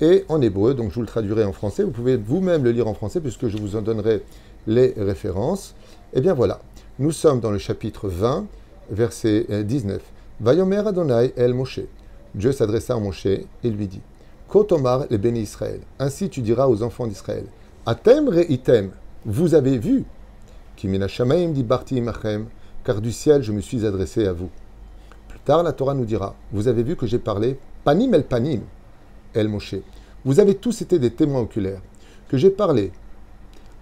et 0.00 0.24
en 0.28 0.40
hébreu, 0.40 0.72
donc 0.72 0.90
je 0.90 0.94
vous 0.94 1.00
le 1.00 1.08
traduirai 1.08 1.42
en 1.42 1.52
français, 1.52 1.82
vous 1.82 1.90
pouvez 1.90 2.16
vous-même 2.16 2.62
le 2.62 2.70
lire 2.70 2.86
en 2.86 2.94
français 2.94 3.20
puisque 3.20 3.48
je 3.48 3.58
vous 3.58 3.74
en 3.74 3.82
donnerai 3.82 4.22
les 4.68 4.94
références. 4.96 5.74
Eh 6.14 6.20
bien 6.20 6.32
voilà, 6.32 6.60
nous 7.00 7.10
sommes 7.10 7.40
dans 7.40 7.50
le 7.50 7.58
chapitre 7.58 8.08
20, 8.08 8.46
verset 8.90 9.64
19. 9.64 10.00
Vayomer 10.38 10.86
Adonai 10.86 11.32
el 11.36 11.54
Moshe. 11.54 11.80
Dieu 12.36 12.52
s'adressa 12.52 12.94
à 12.94 13.00
Moshe 13.00 13.26
et 13.26 13.46
lui 13.64 13.88
dit 13.88 14.00
Kotomar 14.48 15.06
le 15.10 15.16
béni 15.16 15.40
Israël. 15.40 15.80
Ainsi 15.98 16.28
tu 16.28 16.40
diras 16.40 16.68
aux 16.68 16.84
enfants 16.84 17.08
d'Israël 17.08 17.46
Atem 17.84 18.30
item, 18.48 18.90
vous 19.24 19.56
avez 19.56 19.76
vu 19.76 20.04
Kimina 20.76 21.08
Shamaim 21.08 21.48
dit 21.48 21.64
Barti 21.64 21.96
imachem, 21.96 22.46
car 22.86 23.00
du 23.00 23.10
ciel 23.10 23.42
je 23.42 23.50
me 23.50 23.60
suis 23.60 23.84
adressé 23.84 24.28
à 24.28 24.32
vous. 24.32 24.48
Plus 25.26 25.40
tard, 25.40 25.64
la 25.64 25.72
Torah 25.72 25.94
nous 25.94 26.04
dira 26.04 26.36
Vous 26.52 26.68
avez 26.68 26.84
vu 26.84 26.94
que 26.94 27.04
j'ai 27.04 27.18
parlé 27.18 27.58
panim 27.82 28.14
el 28.14 28.22
panim 28.22 28.60
El 29.34 29.48
Moshe. 29.48 29.74
Vous 30.24 30.38
avez 30.38 30.54
tous 30.54 30.80
été 30.82 31.00
des 31.00 31.10
témoins 31.10 31.40
oculaires, 31.40 31.82
que 32.28 32.38
j'ai 32.38 32.50
parlé 32.50 32.92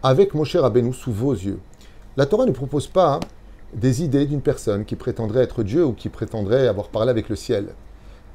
avec 0.03 0.35
Moshe 0.35 0.57
Rabbeinu 0.57 0.95
sous 0.95 1.13
vos 1.13 1.35
yeux. 1.35 1.61
La 2.17 2.25
Torah 2.25 2.47
ne 2.47 2.53
propose 2.53 2.87
pas 2.87 3.15
hein, 3.15 3.21
des 3.75 4.03
idées 4.03 4.25
d'une 4.25 4.41
personne 4.41 4.87
qui 4.87 4.97
prétendrait 4.97 5.43
être 5.43 5.63
Dieu 5.63 5.85
ou 5.85 5.93
qui 5.93 6.09
prétendrait 6.09 6.67
avoir 6.67 6.89
parlé 6.89 7.11
avec 7.11 7.29
le 7.29 7.37
ciel. 7.37 7.69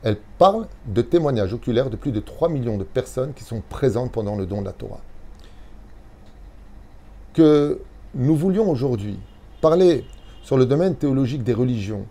Elle 0.04 0.18
parle 0.38 0.68
de 0.86 1.02
témoignages 1.02 1.54
oculaires 1.54 1.90
de 1.90 1.96
plus 1.96 2.12
de 2.12 2.20
3 2.20 2.48
millions 2.48 2.78
de 2.78 2.84
personnes 2.84 3.34
qui 3.34 3.44
sont 3.44 3.62
présentes 3.70 4.12
pendant 4.12 4.36
le 4.36 4.46
don 4.46 4.62
de 4.62 4.66
la 4.66 4.74
Torah. 4.74 5.02
Que 7.34 7.82
nous 8.14 8.36
voulions 8.36 8.70
aujourd'hui 8.70 9.20
parler 9.62 10.06
sur 10.42 10.58
le 10.58 10.66
domaine 10.66 10.96
théologique 10.96 11.44
des 11.44 11.54
religions, 11.54 12.06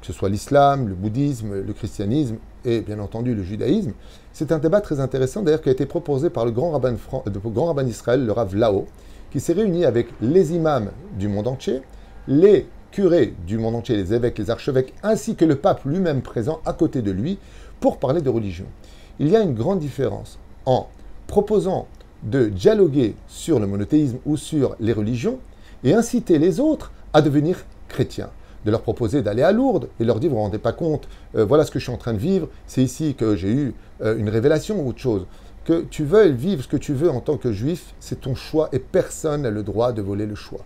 que 0.00 0.06
ce 0.06 0.12
soit 0.12 0.28
l'islam, 0.28 0.88
le 0.88 0.94
bouddhisme, 0.94 1.60
le 1.60 1.72
christianisme 1.72 2.36
et 2.64 2.80
bien 2.80 2.98
entendu 2.98 3.34
le 3.34 3.42
judaïsme, 3.42 3.92
c'est 4.32 4.52
un 4.52 4.58
débat 4.58 4.80
très 4.80 5.00
intéressant 5.00 5.42
d'ailleurs 5.42 5.62
qui 5.62 5.68
a 5.68 5.72
été 5.72 5.86
proposé 5.86 6.30
par 6.30 6.44
le 6.44 6.50
grand 6.50 6.70
rabbin, 6.70 6.92
d'Israël, 7.82 8.24
le 8.24 8.32
Rav 8.32 8.54
Lao, 8.54 8.86
qui 9.30 9.40
s'est 9.40 9.52
réuni 9.52 9.84
avec 9.84 10.08
les 10.20 10.54
imams 10.54 10.90
du 11.18 11.28
monde 11.28 11.48
entier, 11.48 11.82
les 12.26 12.66
curés 12.90 13.34
du 13.46 13.58
monde 13.58 13.74
entier, 13.74 13.96
les 13.96 14.14
évêques, 14.14 14.38
les 14.38 14.50
archevêques, 14.50 14.94
ainsi 15.02 15.34
que 15.34 15.44
le 15.44 15.56
pape 15.56 15.84
lui-même 15.84 16.22
présent 16.22 16.60
à 16.64 16.72
côté 16.72 17.02
de 17.02 17.10
lui, 17.10 17.38
pour 17.80 17.98
parler 17.98 18.20
de 18.20 18.30
religion. 18.30 18.66
Il 19.20 19.28
y 19.28 19.36
a 19.36 19.40
une 19.40 19.54
grande 19.54 19.80
différence 19.80 20.38
en 20.66 20.88
proposant 21.26 21.86
de 22.22 22.48
dialoguer 22.48 23.14
sur 23.28 23.60
le 23.60 23.66
monothéisme 23.66 24.18
ou 24.26 24.36
sur 24.36 24.74
les 24.80 24.92
religions 24.92 25.38
et 25.84 25.94
inciter 25.94 26.38
les 26.38 26.58
autres 26.60 26.92
à 27.12 27.22
devenir 27.22 27.64
chrétiens 27.88 28.30
de 28.64 28.70
leur 28.70 28.82
proposer 28.82 29.22
d'aller 29.22 29.42
à 29.42 29.52
Lourdes 29.52 29.88
et 30.00 30.04
leur 30.04 30.20
dire, 30.20 30.30
vous 30.30 30.36
ne 30.36 30.40
vous 30.40 30.44
rendez 30.44 30.58
pas 30.58 30.72
compte, 30.72 31.08
euh, 31.36 31.44
voilà 31.44 31.64
ce 31.64 31.70
que 31.70 31.78
je 31.78 31.84
suis 31.84 31.92
en 31.92 31.96
train 31.96 32.12
de 32.12 32.18
vivre, 32.18 32.48
c'est 32.66 32.82
ici 32.82 33.14
que 33.14 33.36
j'ai 33.36 33.50
eu 33.50 33.74
euh, 34.02 34.16
une 34.18 34.28
révélation 34.28 34.80
ou 34.80 34.88
autre 34.88 34.98
chose. 34.98 35.26
Que 35.64 35.82
tu 35.82 36.04
veuilles 36.04 36.34
vivre 36.34 36.62
ce 36.62 36.68
que 36.68 36.76
tu 36.76 36.94
veux 36.94 37.10
en 37.10 37.20
tant 37.20 37.36
que 37.36 37.52
juif, 37.52 37.94
c'est 38.00 38.20
ton 38.22 38.34
choix 38.34 38.68
et 38.72 38.78
personne 38.78 39.42
n'a 39.42 39.50
le 39.50 39.62
droit 39.62 39.92
de 39.92 40.02
voler 40.02 40.26
le 40.26 40.34
choix. 40.34 40.60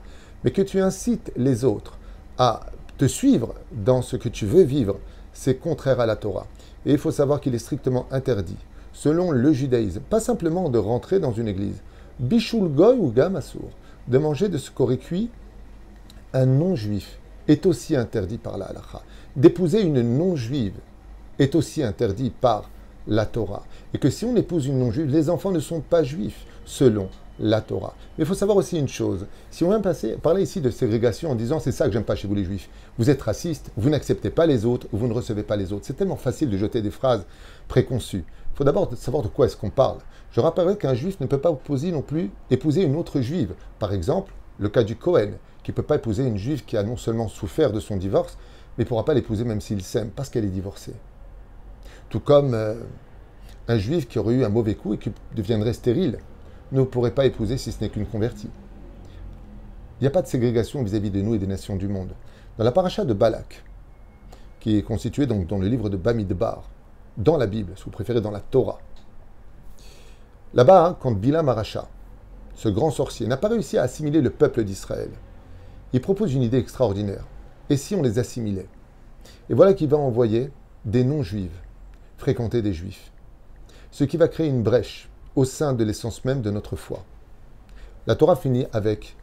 Mais 0.44 0.50
que 0.50 0.62
tu 0.62 0.80
incites 0.80 1.32
les 1.36 1.64
autres 1.64 1.98
à 2.38 2.66
te 2.98 3.04
suivre 3.04 3.54
dans 3.72 4.02
ce 4.02 4.16
que 4.16 4.28
tu 4.28 4.46
veux 4.46 4.62
vivre, 4.62 4.98
c'est 5.32 5.56
contraire 5.56 6.00
à 6.00 6.06
la 6.06 6.16
Torah. 6.16 6.46
Et 6.86 6.92
il 6.92 6.98
faut 6.98 7.10
savoir 7.10 7.40
qu'il 7.40 7.54
est 7.54 7.58
strictement 7.58 8.06
interdit, 8.10 8.56
selon 8.92 9.30
le 9.30 9.52
judaïsme, 9.52 10.00
pas 10.00 10.20
simplement 10.20 10.68
de 10.68 10.78
rentrer 10.78 11.20
dans 11.20 11.32
une 11.32 11.48
église, 11.48 11.82
bishul 12.20 12.68
goy 12.68 12.96
ou 12.98 13.10
gamasour, 13.10 13.70
de 14.08 14.18
manger 14.18 14.48
de 14.48 14.58
ce 14.58 14.70
qu'aurait 14.70 14.98
cuit 14.98 15.30
un 16.32 16.46
non-juif 16.46 17.18
est 17.48 17.66
aussi 17.66 17.96
interdit 17.96 18.38
par 18.38 18.58
la 18.58 18.66
halakha. 18.66 19.02
D'épouser 19.36 19.82
une 19.82 20.02
non-juive 20.16 20.78
est 21.38 21.54
aussi 21.54 21.82
interdit 21.82 22.30
par 22.30 22.70
la 23.06 23.26
Torah. 23.26 23.64
Et 23.94 23.98
que 23.98 24.10
si 24.10 24.24
on 24.24 24.36
épouse 24.36 24.66
une 24.66 24.78
non-juive, 24.78 25.10
les 25.10 25.28
enfants 25.28 25.50
ne 25.50 25.60
sont 25.60 25.80
pas 25.80 26.02
juifs, 26.04 26.46
selon 26.64 27.08
la 27.40 27.60
Torah. 27.60 27.94
Mais 28.16 28.24
il 28.24 28.26
faut 28.26 28.34
savoir 28.34 28.56
aussi 28.56 28.78
une 28.78 28.88
chose. 28.88 29.26
Si 29.50 29.64
on 29.64 29.70
vient 29.70 29.82
parler 30.22 30.42
ici 30.42 30.60
de 30.60 30.70
ségrégation 30.70 31.30
en 31.30 31.34
disant 31.34 31.58
c'est 31.58 31.72
ça 31.72 31.86
que 31.86 31.92
j'aime 31.92 32.04
pas 32.04 32.14
chez 32.14 32.28
vous 32.28 32.34
les 32.34 32.44
juifs, 32.44 32.68
vous 32.98 33.10
êtes 33.10 33.22
raciste, 33.22 33.70
vous 33.76 33.90
n'acceptez 33.90 34.30
pas 34.30 34.46
les 34.46 34.64
autres, 34.64 34.86
vous 34.92 35.08
ne 35.08 35.12
recevez 35.12 35.42
pas 35.42 35.56
les 35.56 35.72
autres. 35.72 35.86
C'est 35.86 35.96
tellement 35.96 36.16
facile 36.16 36.50
de 36.50 36.56
jeter 36.56 36.82
des 36.82 36.90
phrases 36.90 37.24
préconçues. 37.68 38.24
Il 38.54 38.56
faut 38.56 38.64
d'abord 38.64 38.90
savoir 38.96 39.22
de 39.22 39.28
quoi 39.28 39.46
est-ce 39.46 39.56
qu'on 39.56 39.70
parle. 39.70 39.98
Je 40.30 40.40
rappellerai 40.40 40.76
qu'un 40.76 40.94
juif 40.94 41.18
ne 41.20 41.26
peut 41.26 41.40
pas 41.40 41.50
opposer 41.50 41.90
non 41.90 42.02
plus 42.02 42.30
épouser 42.50 42.82
une 42.82 42.96
autre 42.96 43.20
juive. 43.20 43.54
Par 43.78 43.92
exemple, 43.92 44.32
le 44.58 44.68
cas 44.68 44.82
du 44.82 44.96
Cohen, 44.96 45.32
qui 45.62 45.70
ne 45.70 45.76
peut 45.76 45.82
pas 45.82 45.96
épouser 45.96 46.26
une 46.26 46.36
juive 46.36 46.64
qui 46.64 46.76
a 46.76 46.82
non 46.82 46.96
seulement 46.96 47.28
souffert 47.28 47.72
de 47.72 47.80
son 47.80 47.96
divorce, 47.96 48.36
mais 48.76 48.84
ne 48.84 48.88
pourra 48.88 49.04
pas 49.04 49.14
l'épouser 49.14 49.44
même 49.44 49.60
s'il 49.60 49.82
s'aime, 49.82 50.10
parce 50.10 50.28
qu'elle 50.28 50.44
est 50.44 50.48
divorcée. 50.48 50.94
Tout 52.08 52.20
comme 52.20 52.54
euh, 52.54 52.74
un 53.68 53.78
juif 53.78 54.08
qui 54.08 54.18
aurait 54.18 54.34
eu 54.34 54.44
un 54.44 54.48
mauvais 54.48 54.74
coup 54.74 54.94
et 54.94 54.98
qui 54.98 55.12
deviendrait 55.34 55.72
stérile 55.72 56.18
ne 56.72 56.82
pourrait 56.82 57.12
pas 57.12 57.26
épouser 57.26 57.58
si 57.58 57.70
ce 57.70 57.80
n'est 57.80 57.90
qu'une 57.90 58.06
convertie. 58.06 58.50
Il 60.00 60.04
n'y 60.04 60.08
a 60.08 60.10
pas 60.10 60.22
de 60.22 60.26
ségrégation 60.26 60.82
vis-à-vis 60.82 61.10
de 61.10 61.20
nous 61.20 61.34
et 61.34 61.38
des 61.38 61.46
nations 61.46 61.76
du 61.76 61.86
monde. 61.86 62.12
Dans 62.58 62.64
la 62.64 62.72
paracha 62.72 63.04
de 63.04 63.14
Balak, 63.14 63.62
qui 64.58 64.76
est 64.76 64.82
constituée 64.82 65.26
donc 65.26 65.46
dans 65.46 65.58
le 65.58 65.68
livre 65.68 65.88
de 65.88 65.96
Bamidbar, 65.96 66.64
dans 67.16 67.36
la 67.36 67.46
Bible, 67.46 67.72
si 67.76 67.84
vous 67.84 67.90
préférez 67.90 68.20
dans 68.20 68.30
la 68.30 68.40
Torah, 68.40 68.78
là-bas, 70.54 70.86
hein, 70.86 70.96
quand 70.98 71.12
Bilam 71.12 71.48
Aracha, 71.48 71.88
ce 72.54 72.68
grand 72.68 72.90
sorcier, 72.90 73.26
n'a 73.26 73.36
pas 73.36 73.48
réussi 73.48 73.78
à 73.78 73.82
assimiler 73.82 74.20
le 74.20 74.30
peuple 74.30 74.64
d'Israël, 74.64 75.10
il 75.92 76.00
propose 76.00 76.34
une 76.34 76.42
idée 76.42 76.58
extraordinaire. 76.58 77.26
Et 77.70 77.76
si 77.76 77.94
on 77.94 78.02
les 78.02 78.18
assimilait? 78.18 78.68
Et 79.50 79.54
voilà 79.54 79.74
qu'il 79.74 79.88
va 79.88 79.98
envoyer 79.98 80.50
des 80.84 81.04
non-juifs 81.04 81.62
fréquenter 82.22 82.62
des 82.62 82.72
juifs. 82.72 83.10
Ce 83.90 84.04
qui 84.04 84.16
va 84.16 84.28
créer 84.28 84.46
une 84.46 84.62
brèche 84.62 85.10
au 85.34 85.44
sein 85.44 85.72
de 85.72 85.82
l'essence 85.82 86.24
même 86.24 86.40
de 86.40 86.52
notre 86.52 86.76
foi. 86.76 87.02
La 88.06 88.14
Torah 88.14 88.36
finit 88.36 88.66
avec 88.72 89.16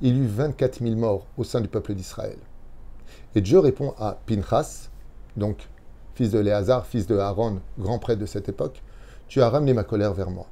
Il 0.00 0.16
y 0.16 0.20
eut 0.20 0.26
24 0.26 0.82
000 0.82 0.96
morts 0.96 1.26
au 1.36 1.44
sein 1.44 1.60
du 1.60 1.68
peuple 1.68 1.92
d'Israël. 1.92 2.38
Et 3.34 3.42
Dieu 3.42 3.58
répond 3.58 3.92
à 3.98 4.16
Pinchas, 4.24 4.88
donc 5.36 5.68
fils 6.14 6.30
de 6.30 6.38
Léazar, 6.38 6.86
fils 6.86 7.06
de 7.06 7.18
Aaron, 7.18 7.60
grand 7.78 7.98
prêtre 7.98 8.22
de 8.22 8.26
cette 8.26 8.48
époque 8.48 8.82
Tu 9.28 9.42
as 9.42 9.50
ramené 9.50 9.74
ma 9.74 9.84
colère 9.84 10.14
vers 10.14 10.30
moi. 10.30 10.46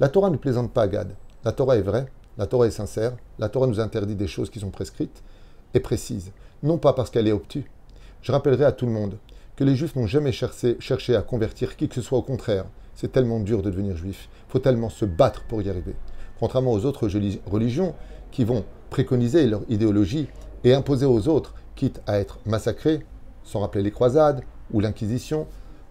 La 0.00 0.08
Torah 0.08 0.30
ne 0.30 0.36
plaisante 0.38 0.72
pas 0.72 0.88
Gad. 0.88 1.14
La 1.44 1.52
Torah 1.52 1.76
est 1.76 1.82
vraie, 1.82 2.06
la 2.36 2.48
Torah 2.48 2.66
est 2.66 2.72
sincère, 2.72 3.16
la 3.38 3.48
Torah 3.48 3.68
nous 3.68 3.78
interdit 3.78 4.16
des 4.16 4.26
choses 4.26 4.50
qui 4.50 4.58
sont 4.58 4.70
prescrites 4.70 5.22
et 5.72 5.78
précises, 5.78 6.32
non 6.64 6.78
pas 6.78 6.92
parce 6.92 7.10
qu'elle 7.10 7.28
est 7.28 7.32
obtue. 7.32 7.70
Je 8.22 8.32
rappellerai 8.32 8.64
à 8.64 8.72
tout 8.72 8.86
le 8.86 8.92
monde 8.92 9.18
que 9.54 9.62
les 9.62 9.76
juifs 9.76 9.94
n'ont 9.94 10.08
jamais 10.08 10.32
cherché, 10.32 11.14
à 11.14 11.22
convertir 11.22 11.76
qui 11.76 11.88
que 11.88 11.94
ce 11.94 12.02
soit, 12.02 12.18
au 12.18 12.22
contraire. 12.22 12.64
C'est 12.96 13.12
tellement 13.12 13.38
dur 13.38 13.62
de 13.62 13.70
devenir 13.70 13.96
juif, 13.96 14.28
faut 14.48 14.58
tellement 14.58 14.90
se 14.90 15.04
battre 15.04 15.44
pour 15.44 15.62
y 15.62 15.70
arriver. 15.70 15.94
Contrairement 16.40 16.72
aux 16.72 16.84
autres 16.84 17.08
religions 17.46 17.94
qui 18.32 18.44
vont 18.44 18.64
préconiser 18.90 19.46
leur 19.46 19.62
idéologie 19.68 20.26
et 20.64 20.74
imposer 20.74 21.06
aux 21.06 21.28
autres, 21.28 21.54
quitte 21.76 22.00
à 22.08 22.18
être 22.18 22.40
massacrés, 22.46 23.06
sans 23.44 23.60
rappeler 23.60 23.84
les 23.84 23.92
croisades 23.92 24.42
ou 24.72 24.80
l'Inquisition, 24.80 25.46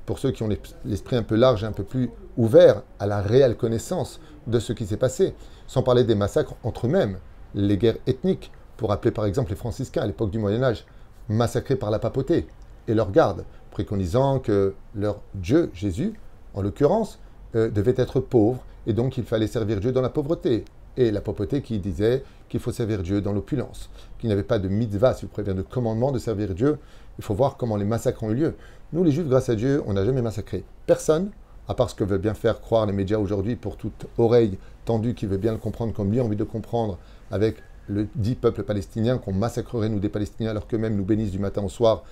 pour 0.08 0.20
ceux 0.20 0.32
qui 0.32 0.42
ont 0.42 0.50
l'esprit 0.86 1.18
un 1.18 1.22
peu 1.22 1.36
large 1.36 1.64
et 1.64 1.68
un 1.68 1.74
peu 1.74 1.84
plus 1.84 2.10
ouvert 2.38 2.82
à 2.98 3.06
la 3.06 3.22
réelle 3.22 3.58
connaissance 3.58 4.22
de 4.48 4.58
ce 4.58 4.72
qui 4.72 4.88
s'est 4.88 4.98
passé, 4.98 5.36
sans 5.68 5.84
parler 5.84 6.06
des 6.06 6.16
massacres 6.16 6.56
entre 6.64 6.88
eux-mêmes, 6.88 7.20
les 7.54 7.78
guerres 7.78 7.98
ethniques, 8.08 8.52
pour 8.78 8.94
appeler 8.94 9.12
par 9.12 9.26
exemple 9.26 9.50
les 9.50 9.58
franciscains 9.58 10.02
à 10.02 10.08
l'époque 10.08 10.32
du 10.32 10.40
Moyen 10.40 10.64
Âge, 10.64 10.86
massacrés 11.28 11.76
par 11.76 11.92
la 11.92 12.00
papauté 12.00 12.48
et 12.88 12.94
leur 12.94 13.12
garde, 13.12 13.44
préconisant 13.70 14.40
que 14.40 14.76
leur 14.96 15.20
Dieu, 15.36 15.70
Jésus, 15.74 16.14
en 16.54 16.62
l'occurrence, 16.62 17.20
euh, 17.56 17.70
devait 17.70 17.96
être 17.98 18.22
pauvre 18.22 18.64
et 18.88 18.94
donc 18.94 19.18
il 19.18 19.26
fallait 19.26 19.48
servir 19.48 19.82
Dieu 19.82 19.92
dans 19.92 20.02
la 20.02 20.10
pauvreté. 20.10 20.64
Et 20.96 21.12
la 21.12 21.22
papauté 21.22 21.62
qui 21.62 21.78
disait 21.78 22.24
qu'il 22.50 22.60
faut 22.60 22.72
servir 22.72 23.04
Dieu 23.04 23.22
dans 23.22 23.34
l'opulence, 23.34 23.90
qu'il 24.18 24.30
n'y 24.30 24.34
avait 24.34 24.42
pas 24.44 24.58
de 24.58 24.68
mitzvah, 24.68 25.14
si 25.14 25.26
vous 25.26 25.32
préférez, 25.32 25.56
de 25.56 25.62
commandement 25.62 26.12
de 26.12 26.18
servir 26.18 26.56
Dieu. 26.56 26.80
Il 27.20 27.24
faut 27.24 27.36
voir 27.36 27.58
comment 27.58 27.76
les 27.76 27.86
massacres 27.86 28.24
ont 28.24 28.32
eu 28.32 28.36
lieu. 28.36 28.56
Nous, 28.94 29.04
les 29.04 29.12
Juifs, 29.12 29.28
grâce 29.28 29.50
à 29.50 29.56
Dieu, 29.56 29.84
on 29.86 29.94
n'a 29.94 30.06
jamais 30.06 30.22
massacré 30.22 30.64
personne, 30.86 31.32
à 31.68 31.74
part 31.74 31.90
ce 31.90 31.96
que 31.96 32.06
veulent 32.06 32.22
bien 32.22 32.34
faire 32.34 32.62
croire 32.62 32.86
les 32.86 32.94
médias 32.94 33.18
aujourd'hui 33.18 33.58
pour 33.58 33.76
toute 33.76 34.06
oreille 34.18 34.58
tendue 34.86 35.14
qui 35.14 35.26
veut 35.26 35.36
bien 35.36 35.52
le 35.52 35.58
comprendre 35.58 35.94
comme 35.94 36.10
lui 36.10 36.22
a 36.22 36.24
envie 36.24 36.38
de 36.38 36.46
comprendre, 36.46 36.98
avec 37.30 37.58
le 37.90 38.08
dit 38.16 38.36
peuple 38.36 38.64
palestinien, 38.64 39.18
qu'on 39.18 39.34
massacrerait 39.34 39.90
nous 39.90 40.00
des 40.00 40.08
Palestiniens 40.08 40.52
alors 40.52 40.68
qu'eux-mêmes 40.68 40.96
nous 40.96 41.04
bénissent 41.04 41.32
du 41.32 41.40
matin 41.40 41.64
au 41.64 41.68
soir. 41.68 42.04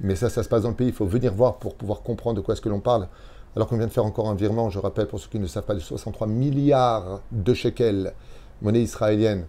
Mais 0.00 0.14
ça, 0.14 0.30
ça 0.30 0.44
se 0.44 0.48
passe 0.48 0.62
dans 0.62 0.68
le 0.68 0.76
pays, 0.76 0.86
il 0.86 0.94
faut 0.94 1.04
venir 1.04 1.34
voir 1.34 1.56
pour 1.56 1.74
pouvoir 1.74 2.02
comprendre 2.02 2.36
de 2.36 2.42
quoi 2.42 2.54
est-ce 2.54 2.62
que 2.62 2.68
l'on 2.68 2.78
parle. 2.78 3.08
Alors 3.56 3.66
qu'on 3.66 3.76
vient 3.76 3.88
de 3.88 3.92
faire 3.92 4.06
encore 4.06 4.28
un 4.28 4.36
virement, 4.36 4.70
je 4.70 4.78
rappelle 4.78 5.08
pour 5.08 5.18
ceux 5.18 5.28
qui 5.28 5.40
ne 5.40 5.48
savent 5.48 5.64
pas, 5.64 5.74
de 5.74 5.80
63 5.80 6.28
milliards 6.28 7.22
de 7.32 7.54
shekels, 7.54 8.14
monnaie 8.62 8.82
israélienne, 8.82 9.46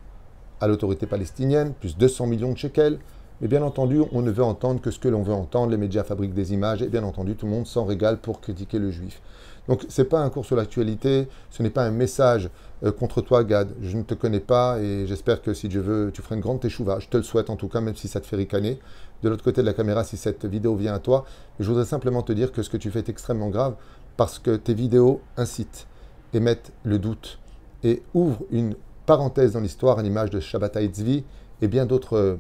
à 0.59 0.67
l'autorité 0.67 1.05
palestinienne, 1.05 1.73
plus 1.79 1.95
200 1.95 2.25
millions 2.25 2.51
de 2.51 2.57
shekels. 2.57 2.97
Mais 3.41 3.47
bien 3.47 3.63
entendu, 3.63 4.03
on 4.11 4.21
ne 4.21 4.29
veut 4.29 4.43
entendre 4.43 4.79
que 4.81 4.91
ce 4.91 4.99
que 4.99 5.07
l'on 5.07 5.23
veut 5.23 5.33
entendre. 5.33 5.71
Les 5.71 5.77
médias 5.77 6.03
fabriquent 6.03 6.35
des 6.35 6.53
images 6.53 6.83
et 6.83 6.87
bien 6.87 7.03
entendu, 7.03 7.35
tout 7.35 7.47
le 7.47 7.51
monde 7.51 7.65
s'en 7.65 7.85
régale 7.85 8.19
pour 8.19 8.39
critiquer 8.39 8.77
le 8.77 8.91
juif. 8.91 9.19
Donc, 9.67 9.83
ce 9.89 10.01
n'est 10.01 10.07
pas 10.07 10.21
un 10.21 10.29
cours 10.29 10.45
sur 10.45 10.55
l'actualité, 10.55 11.27
ce 11.49 11.63
n'est 11.63 11.69
pas 11.69 11.83
un 11.83 11.91
message 11.91 12.49
euh, 12.83 12.91
contre 12.91 13.21
toi, 13.21 13.43
Gad. 13.43 13.69
Je 13.81 13.97
ne 13.97 14.03
te 14.03 14.13
connais 14.13 14.39
pas 14.39 14.79
et 14.79 15.07
j'espère 15.07 15.41
que 15.41 15.53
si 15.53 15.69
Dieu 15.69 15.81
veut, 15.81 16.11
tu 16.13 16.21
feras 16.21 16.35
une 16.35 16.41
grande 16.41 16.59
teshuva. 16.59 16.99
Je 16.99 17.07
te 17.07 17.17
le 17.17 17.23
souhaite 17.23 17.49
en 17.49 17.55
tout 17.55 17.67
cas, 17.67 17.81
même 17.81 17.95
si 17.95 18.07
ça 18.07 18.19
te 18.19 18.27
fait 18.27 18.35
ricaner. 18.35 18.79
De 19.23 19.29
l'autre 19.29 19.43
côté 19.43 19.61
de 19.61 19.67
la 19.67 19.73
caméra, 19.73 20.03
si 20.03 20.17
cette 20.17 20.45
vidéo 20.45 20.75
vient 20.75 20.93
à 20.93 20.99
toi, 20.99 21.25
je 21.59 21.67
voudrais 21.67 21.85
simplement 21.85 22.21
te 22.21 22.33
dire 22.33 22.51
que 22.51 22.61
ce 22.61 22.69
que 22.69 22.77
tu 22.77 22.91
fais 22.91 22.99
est 22.99 23.09
extrêmement 23.09 23.49
grave 23.49 23.75
parce 24.17 24.37
que 24.39 24.55
tes 24.55 24.73
vidéos 24.73 25.21
incitent, 25.37 25.87
émettent 26.33 26.71
le 26.83 26.99
doute 26.99 27.39
et 27.83 28.03
ouvrent 28.13 28.43
une 28.51 28.75
parenthèse 29.05 29.53
dans 29.53 29.61
l'histoire 29.61 29.99
à 29.99 30.03
l'image 30.03 30.29
de 30.29 30.39
Shabbatai 30.39 30.87
Tzvi 30.87 31.23
et 31.61 31.67
bien 31.67 31.85
d'autres 31.85 32.17
euh, 32.17 32.37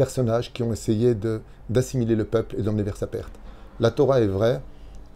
personnages 0.00 0.50
qui 0.54 0.62
ont 0.62 0.72
essayé 0.72 1.14
d'assimiler 1.68 2.16
le 2.16 2.24
peuple 2.24 2.56
et 2.58 2.62
d'emmener 2.62 2.84
vers 2.84 2.96
sa 2.96 3.06
perte. 3.06 3.34
La 3.80 3.90
Torah 3.90 4.22
est 4.22 4.26
vraie, 4.26 4.62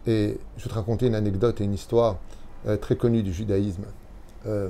et 0.05 0.37
je 0.57 0.63
vais 0.63 0.69
te 0.69 0.75
raconter 0.75 1.07
une 1.07 1.15
anecdote 1.15 1.59
et 1.59 1.63
une 1.63 1.73
histoire 1.73 2.17
euh, 2.67 2.77
très 2.77 2.95
connue 2.95 3.23
du 3.23 3.33
judaïsme, 3.33 3.85
euh, 4.45 4.69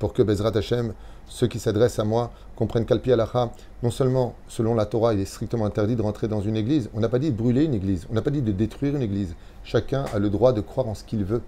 pour 0.00 0.14
que 0.14 0.22
Bezrat 0.24 0.56
Hashem, 0.56 0.94
ceux 1.28 1.46
qui 1.46 1.60
s'adressent 1.60 2.00
à 2.00 2.04
moi, 2.04 2.32
comprennent 2.56 2.84
qu'Alpi 2.84 3.12
Alacha, 3.12 3.52
non 3.84 3.92
seulement 3.92 4.34
selon 4.48 4.74
la 4.74 4.84
Torah, 4.84 5.14
il 5.14 5.20
est 5.20 5.26
strictement 5.26 5.64
interdit 5.64 5.94
de 5.94 6.02
rentrer 6.02 6.26
dans 6.26 6.40
une 6.40 6.56
église, 6.56 6.90
on 6.92 6.98
n'a 6.98 7.08
pas 7.08 7.20
dit 7.20 7.30
de 7.30 7.36
brûler 7.36 7.62
une 7.62 7.74
église, 7.74 8.08
on 8.10 8.14
n'a 8.14 8.22
pas 8.22 8.32
dit 8.32 8.42
de 8.42 8.50
détruire 8.50 8.96
une 8.96 9.02
église. 9.02 9.36
Chacun 9.62 10.06
a 10.12 10.18
le 10.18 10.28
droit 10.28 10.52
de 10.52 10.60
croire 10.60 10.88
en 10.88 10.96
ce 10.96 11.04
qu'il 11.04 11.22
veut. 11.22 11.42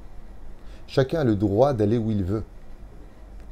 Chacun 0.87 1.18
a 1.18 1.25
le 1.25 1.35
droit 1.35 1.73
d'aller 1.73 1.99
où 1.99 2.12
il 2.12 2.23
veut. 2.23 2.44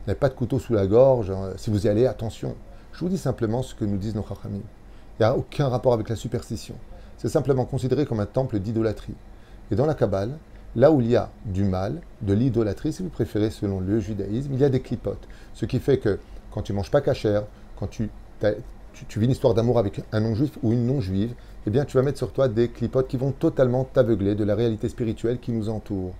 N'avez 0.07 0.21
pas 0.21 0.28
de 0.28 0.35
couteau 0.35 0.61
sous 0.61 0.73
la 0.73 0.87
gorge, 0.87 1.31
hein. 1.31 1.54
si 1.57 1.69
vous 1.71 1.85
y 1.85 1.88
allez, 1.88 2.07
attention. 2.07 2.54
Je 2.93 3.01
vous 3.01 3.09
dis 3.09 3.19
simplement 3.19 3.63
ce 3.63 3.75
que 3.75 3.85
nous 3.85 3.97
disent 3.97 4.15
nos 4.15 4.23
chachamim. 4.23 4.61
Il 5.19 5.23
n'y 5.23 5.27
a 5.27 5.37
aucun 5.37 5.69
rapport 5.69 5.95
avec 5.95 6.09
la 6.09 6.17
superstition. 6.17 6.75
C'est 7.17 7.29
simplement 7.29 7.65
considéré 7.65 8.05
comme 8.05 8.21
un 8.21 8.27
temple 8.27 8.59
d'idolâtrie. 8.59 9.15
Et 9.71 9.77
dans 9.77 9.87
la 9.87 9.95
Kabbale, 9.95 10.37
là 10.77 10.91
où 10.91 11.01
il 11.01 11.09
y 11.09 11.17
a 11.17 11.31
du 11.47 11.65
mal, 11.65 12.01
de 12.21 12.35
l'idolâtrie, 12.35 12.93
si 12.93 13.03
vous 13.03 13.09
préférez, 13.09 13.51
selon 13.51 13.81
le 13.81 13.99
judaïsme, 13.99 14.53
il 14.53 14.61
y 14.61 14.65
a 14.65 14.69
des 14.69 14.81
clipotes. 14.81 15.27
Ce 15.55 15.65
qui 15.65 15.79
fait 15.79 15.99
que 15.99 16.19
quand 16.51 16.63
tu 16.63 16.75
manges 16.75 16.91
pas 16.91 17.01
cachère, 17.01 17.45
quand 17.79 17.87
tu, 17.87 18.11
tu, 19.09 19.19
vis 19.19 19.25
une 19.25 19.33
histoire 19.33 19.55
d'amour 19.55 19.79
avec 19.79 20.03
un 20.13 20.21
non-juif 20.21 20.59
ou 20.63 20.73
une 20.73 20.87
non-juive, 20.87 21.35
eh 21.67 21.71
bien, 21.71 21.85
tu 21.87 21.97
vas 21.97 22.03
mettre 22.03 22.19
sur 22.19 22.33
toi 22.33 22.49
des 22.49 22.69
clipotes 22.69 23.09
qui 23.09 23.17
vont 23.17 23.33
totalement 23.33 23.85
t'aveugler 23.85 24.35
de 24.35 24.45
la 24.45 24.55
réalité 24.55 24.89
spirituelle 24.89 25.39
qui 25.39 25.53
nous 25.53 25.71
entoure. 25.71 26.13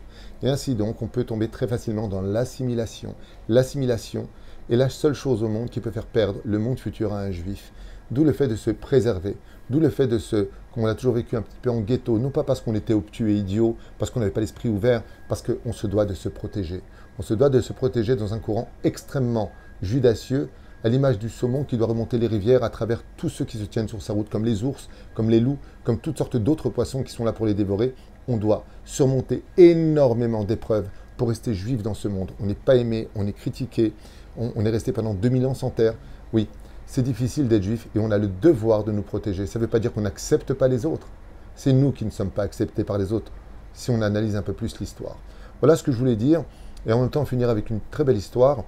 Et 0.43 0.49
ainsi 0.49 0.75
donc, 0.75 1.03
on 1.03 1.07
peut 1.07 1.25
tomber 1.25 1.49
très 1.49 1.67
facilement 1.67 2.09
dans 2.09 2.23
l'assimilation. 2.23 3.15
L'assimilation 3.49 4.29
est 4.71 4.77
la 4.77 4.89
seule 4.89 5.15
chose 5.15 5.43
au 5.43 5.49
monde 5.49 5.71
qui 5.71 5.81
peut 5.81 5.91
faire 5.91 6.07
perdre 6.07 6.41
le 6.45 6.59
monde 6.59 6.79
futur 6.79 7.13
à 7.13 7.21
un 7.21 7.31
juif. 7.31 7.73
D'où 8.11 8.25
le 8.25 8.33
fait 8.33 8.49
de 8.49 8.57
se 8.57 8.71
préserver, 8.71 9.37
d'où 9.71 9.81
le 9.81 9.89
fait 9.89 10.07
de 10.07 10.19
se, 10.19 10.49
qu'on 10.73 10.87
a 10.87 10.95
toujours 10.95 11.15
vécu 11.15 11.37
un 11.37 11.43
petit 11.43 11.57
peu 11.63 11.71
en 11.71 11.81
ghetto, 11.81 12.19
non 12.19 12.31
pas 12.31 12.45
parce 12.45 12.61
qu'on 12.61 12.75
était 12.75 12.93
obtus 12.93 13.31
et 13.31 13.37
idiot, 13.37 13.77
parce 13.99 14.11
qu'on 14.11 14.21
n'avait 14.21 14.33
pas 14.33 14.41
l'esprit 14.41 14.69
ouvert, 14.69 15.03
parce 15.29 15.43
qu'on 15.43 15.73
se 15.73 15.87
doit 15.87 16.05
de 16.05 16.15
se 16.15 16.29
protéger. 16.29 16.83
On 17.19 17.23
se 17.23 17.35
doit 17.35 17.49
de 17.49 17.61
se 17.61 17.73
protéger 17.73 18.15
dans 18.17 18.35
un 18.35 18.39
courant 18.39 18.69
extrêmement 18.85 19.51
judacieux, 19.83 20.51
à 20.85 20.89
l'image 20.89 21.19
du 21.19 21.29
saumon 21.29 21.65
qui 21.65 21.77
doit 21.77 21.87
remonter 21.87 22.19
les 22.19 22.27
rivières 22.27 22.65
à 22.65 22.71
travers 22.71 23.03
tous 23.17 23.29
ceux 23.29 23.45
qui 23.45 23.57
se 23.57 23.65
tiennent 23.65 23.89
sur 23.89 24.03
sa 24.03 24.13
route, 24.13 24.29
comme 24.29 24.45
les 24.45 24.65
ours, 24.65 24.89
comme 25.15 25.31
les 25.31 25.41
loups, 25.41 25.59
comme 25.85 25.99
toutes 25.99 26.19
sortes 26.19 26.37
d'autres 26.37 26.71
poissons 26.71 27.03
qui 27.03 27.13
sont 27.13 27.25
là 27.25 27.33
pour 27.33 27.47
les 27.47 27.55
dévorer. 27.55 27.95
On 28.29 28.37
doit 28.37 28.65
surmonter 28.85 29.43
énormément 29.57 30.45
d'épreuves 30.45 30.89
pour 31.17 31.29
rester 31.29 31.55
juif 31.55 31.83
dans 31.83 31.95
ce 31.95 32.09
monde. 32.09 32.33
On 32.41 32.47
n'est 32.47 32.55
pas 32.55 32.77
aimé, 32.77 33.09
on 33.15 33.27
est 33.27 33.33
critiqué, 33.33 33.93
on, 34.37 34.65
est 34.65 34.71
resté 34.71 34.93
pendant 34.93 35.15
2000 35.15 35.47
ans 35.47 35.55
sans 35.55 35.71
terre. 35.71 35.95
Oui, 36.33 36.49
c'est 36.87 37.03
difficile 37.03 37.49
d'être 37.49 37.63
juif 37.63 37.89
et 37.95 37.99
on 37.99 38.11
a 38.11 38.19
le 38.19 38.29
devoir 38.29 38.85
de 38.85 38.93
nous 38.93 39.03
protéger. 39.03 39.47
Ça 39.47 39.59
ne 39.59 39.65
veut 39.65 39.71
pas 39.71 39.79
dire 39.79 39.93
qu'on 39.93 40.03
n'accepte 40.03 40.55
pas 40.55 40.69
les 40.69 40.87
autres. 40.87 41.09
C'est 41.55 41.73
nous 41.73 41.93
qui 41.93 42.05
ne 42.05 42.11
sommes 42.11 42.31
pas 42.31 42.43
acceptés 42.43 42.85
par 42.85 42.99
les 42.99 43.13
autres, 43.13 43.31
si 43.75 43.91
on 43.91 44.01
analyse 44.01 44.37
un 44.37 44.43
peu 44.43 44.53
plus 44.53 44.79
l'histoire. 44.81 45.17
Voilà 45.61 45.77
ce 45.77 45.83
que 45.83 45.93
je 45.93 45.99
voulais 45.99 46.17
dire, 46.17 46.45
et 46.87 46.93
en 46.93 47.01
même 47.01 47.11
temps 47.11 47.25
finir 47.25 47.51
avec 47.51 47.71
une 47.71 47.81
très 47.91 48.05
belle 48.05 48.17
histoire, 48.17 48.65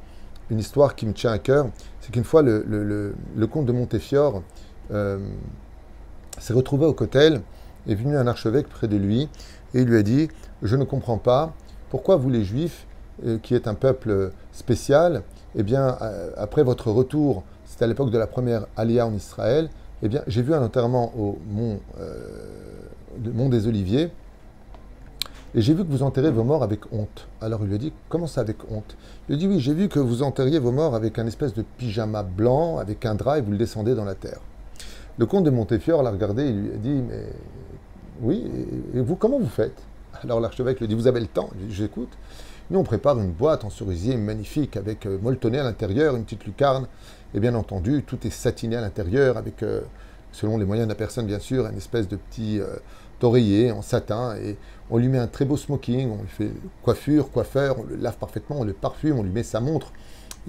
une 0.50 0.58
histoire 0.58 0.94
qui 0.94 1.06
me 1.06 1.12
tient 1.12 1.32
à 1.32 1.38
cœur. 1.38 1.68
C'est 2.00 2.12
qu'une 2.12 2.24
fois, 2.24 2.42
le, 2.42 3.14
comte 3.50 3.66
de 3.66 3.72
Montefiore 3.72 4.42
euh, 4.92 5.18
s'est 6.38 6.52
retrouvé 6.52 6.84
au 6.84 6.92
Cotel, 6.92 7.40
est 7.88 7.94
venu 7.94 8.16
un 8.16 8.26
archevêque 8.26 8.68
près 8.68 8.86
de 8.86 8.96
lui, 8.96 9.28
et 9.74 9.80
il 9.80 9.84
lui 9.84 9.96
a 9.96 10.02
dit, 10.02 10.28
je 10.62 10.76
ne 10.76 10.84
comprends 10.84 11.18
pas, 11.18 11.54
pourquoi 11.90 12.16
vous 12.16 12.30
les 12.30 12.44
juifs, 12.44 12.86
qui 13.42 13.54
êtes 13.54 13.68
un 13.68 13.74
peuple 13.74 14.30
spécial, 14.52 15.22
eh 15.56 15.62
bien, 15.62 15.96
euh, 16.02 16.30
après 16.36 16.62
votre 16.62 16.90
retour, 16.90 17.44
c'était 17.64 17.84
à 17.84 17.88
l'époque 17.88 18.10
de 18.10 18.18
la 18.18 18.26
première 18.26 18.66
Alia 18.76 19.06
en 19.06 19.14
Israël, 19.14 19.68
eh 20.02 20.08
bien, 20.08 20.22
j'ai 20.26 20.42
vu 20.42 20.54
un 20.54 20.62
enterrement 20.62 21.12
au 21.16 21.38
mont, 21.48 21.80
euh, 22.00 23.30
mont 23.32 23.48
des 23.48 23.66
Oliviers, 23.66 24.10
Et 25.56 25.62
j'ai 25.62 25.72
vu 25.72 25.84
que 25.84 25.90
vous 25.90 26.02
enterrez 26.02 26.32
vos 26.32 26.42
morts 26.42 26.64
avec 26.64 26.80
honte. 26.92 27.28
Alors 27.40 27.60
il 27.62 27.68
lui 27.68 27.76
a 27.76 27.78
dit 27.78 27.92
Comment 28.08 28.26
ça 28.26 28.40
avec 28.40 28.56
honte? 28.72 28.96
Il 29.28 29.32
lui 29.32 29.34
a 29.34 29.38
dit 29.38 29.54
Oui, 29.54 29.60
j'ai 29.60 29.72
vu 29.72 29.88
que 29.88 30.00
vous 30.00 30.24
enterriez 30.24 30.58
vos 30.58 30.72
morts 30.72 30.96
avec 30.96 31.18
un 31.20 31.26
espèce 31.28 31.54
de 31.54 31.62
pyjama 31.62 32.24
blanc, 32.24 32.78
avec 32.78 33.06
un 33.06 33.14
drap, 33.14 33.38
et 33.38 33.40
vous 33.40 33.52
le 33.52 33.58
descendez 33.58 33.94
dans 33.94 34.04
la 34.04 34.16
terre. 34.16 34.40
Le 35.16 35.26
comte 35.26 35.44
de 35.44 35.50
Montefiore 35.50 36.02
l'a 36.02 36.10
regardé 36.10 36.42
et 36.42 36.52
lui 36.52 36.72
a 36.72 36.76
dit 36.76 37.02
Mais 37.08 37.26
oui, 38.20 38.44
et 38.94 39.00
vous, 39.00 39.14
comment 39.14 39.38
vous 39.38 39.46
faites? 39.46 39.80
Alors 40.24 40.40
l'archevêque 40.40 40.80
lui 40.80 40.88
dit 40.88 40.96
Vous 40.96 41.06
avez 41.06 41.20
le 41.20 41.28
temps 41.28 41.50
J'écoute. 41.70 42.10
Nous, 42.70 42.78
on 42.78 42.82
prépare 42.82 43.18
une 43.18 43.30
boîte 43.30 43.64
en 43.64 43.70
cerisier 43.70 44.16
magnifique 44.16 44.78
avec 44.78 45.04
euh, 45.04 45.18
à 45.22 45.62
l'intérieur, 45.62 46.16
une 46.16 46.24
petite 46.24 46.46
lucarne, 46.46 46.86
et 47.34 47.40
bien 47.40 47.54
entendu, 47.54 48.02
tout 48.06 48.26
est 48.26 48.30
satiné 48.30 48.76
à 48.76 48.80
l'intérieur 48.80 49.36
avec, 49.36 49.62
euh, 49.62 49.82
selon 50.32 50.56
les 50.56 50.64
moyens 50.64 50.88
de 50.88 50.92
la 50.92 50.96
personne, 50.96 51.26
bien 51.26 51.40
sûr, 51.40 51.66
une 51.66 51.76
espèce 51.76 52.08
de 52.08 52.16
petit 52.16 52.60
euh, 52.60 52.76
oreiller 53.20 53.70
en 53.70 53.82
satin, 53.82 54.36
et 54.36 54.56
on 54.90 54.96
lui 54.96 55.08
met 55.08 55.18
un 55.18 55.26
très 55.26 55.44
beau 55.44 55.58
smoking, 55.58 56.10
on 56.10 56.22
lui 56.22 56.28
fait 56.28 56.50
coiffure, 56.82 57.30
coiffeur, 57.30 57.78
on 57.80 57.84
le 57.84 57.96
lave 57.96 58.16
parfaitement, 58.16 58.60
on 58.60 58.64
le 58.64 58.72
parfume, 58.72 59.18
on 59.18 59.22
lui 59.22 59.30
met 59.30 59.42
sa 59.42 59.60
montre, 59.60 59.92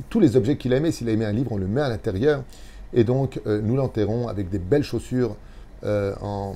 tous 0.10 0.22
les 0.22 0.38
objets 0.38 0.55
qu'il 0.55 0.74
a 0.74 0.77
aimés, 0.77 0.91
s'il 0.91 1.10
a 1.10 1.12
aimé 1.12 1.25
un 1.25 1.31
livre, 1.34 1.51
on 1.51 1.57
le 1.57 1.67
met 1.67 1.81
à 1.81 1.89
l'intérieur, 1.89 2.43
et 2.93 3.05
donc 3.05 3.41
nous 3.45 3.77
l'enterrons 3.77 4.27
avec 4.27 4.50
des 4.50 4.60
belles 4.60 4.84
chaussures 4.84 5.38
en, 5.86 6.55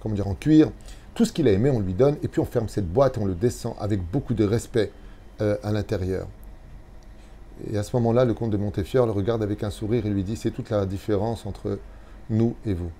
comment 0.00 0.16
dire, 0.16 0.26
en 0.26 0.34
cuir, 0.34 0.72
tout 1.14 1.24
ce 1.24 1.32
qu'il 1.32 1.46
a 1.48 1.52
aimé, 1.52 1.70
on 1.70 1.80
lui 1.80 1.94
donne, 1.94 2.16
et 2.22 2.28
puis 2.28 2.40
on 2.40 2.44
ferme 2.44 2.68
cette 2.68 2.90
boîte, 2.90 3.18
on 3.18 3.24
le 3.24 3.34
descend 3.34 3.74
avec 3.78 4.02
beaucoup 4.02 4.34
de 4.34 4.44
respect 4.44 4.90
euh, 5.40 5.56
à 5.62 5.72
l'intérieur. 5.72 6.26
Et 7.70 7.78
à 7.78 7.82
ce 7.84 7.94
moment-là, 7.96 8.24
le 8.24 8.34
comte 8.34 8.50
de 8.50 8.56
Montefiore 8.56 9.06
le 9.06 9.12
regarde 9.12 9.42
avec 9.42 9.62
un 9.62 9.70
sourire 9.70 10.06
et 10.06 10.10
lui 10.10 10.24
dit, 10.24 10.36
c'est 10.36 10.50
toute 10.50 10.70
la 10.70 10.86
différence 10.86 11.46
entre 11.46 11.78
nous 12.30 12.56
et 12.66 12.74
vous. 12.74 12.90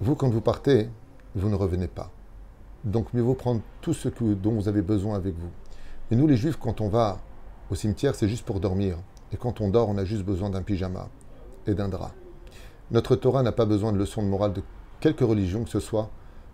Vous, 0.00 0.14
quand 0.14 0.30
vous 0.30 0.40
partez, 0.40 0.88
vous 1.34 1.50
ne 1.50 1.54
revenez 1.54 1.88
pas. 1.88 2.10
Donc 2.84 3.12
mieux 3.12 3.20
vaut 3.20 3.34
prendre 3.34 3.60
tout 3.82 3.92
ce 3.92 4.08
dont 4.08 4.52
vous 4.52 4.68
avez 4.68 4.80
besoin 4.80 5.16
avec 5.16 5.34
vous. 5.34 5.50
Et 6.10 6.16
nous, 6.16 6.26
les 6.26 6.36
juifs, 6.36 6.56
quand 6.56 6.80
on 6.80 6.88
va 6.88 7.18
au 7.70 7.74
cimetière, 7.74 8.14
c'est 8.14 8.28
juste 8.28 8.46
pour 8.46 8.60
dormir. 8.60 8.96
Et 9.32 9.36
quand 9.36 9.60
on 9.60 9.68
dort, 9.68 9.90
on 9.90 9.98
a 9.98 10.04
juste 10.06 10.24
besoin 10.24 10.48
d'un 10.48 10.62
pyjama 10.62 11.08
et 11.66 11.74
d'un 11.74 11.88
drap. 11.88 12.12
Notre 12.90 13.14
Torah 13.14 13.42
n'a 13.42 13.52
pas 13.52 13.66
besoin 13.66 13.92
de 13.92 13.98
leçons 13.98 14.22
de 14.22 14.28
morale 14.28 14.54
de 14.54 14.62
quelque 15.00 15.22
religion 15.22 15.64
que 15.64 15.70
ce 15.70 15.80
soit 15.80 16.10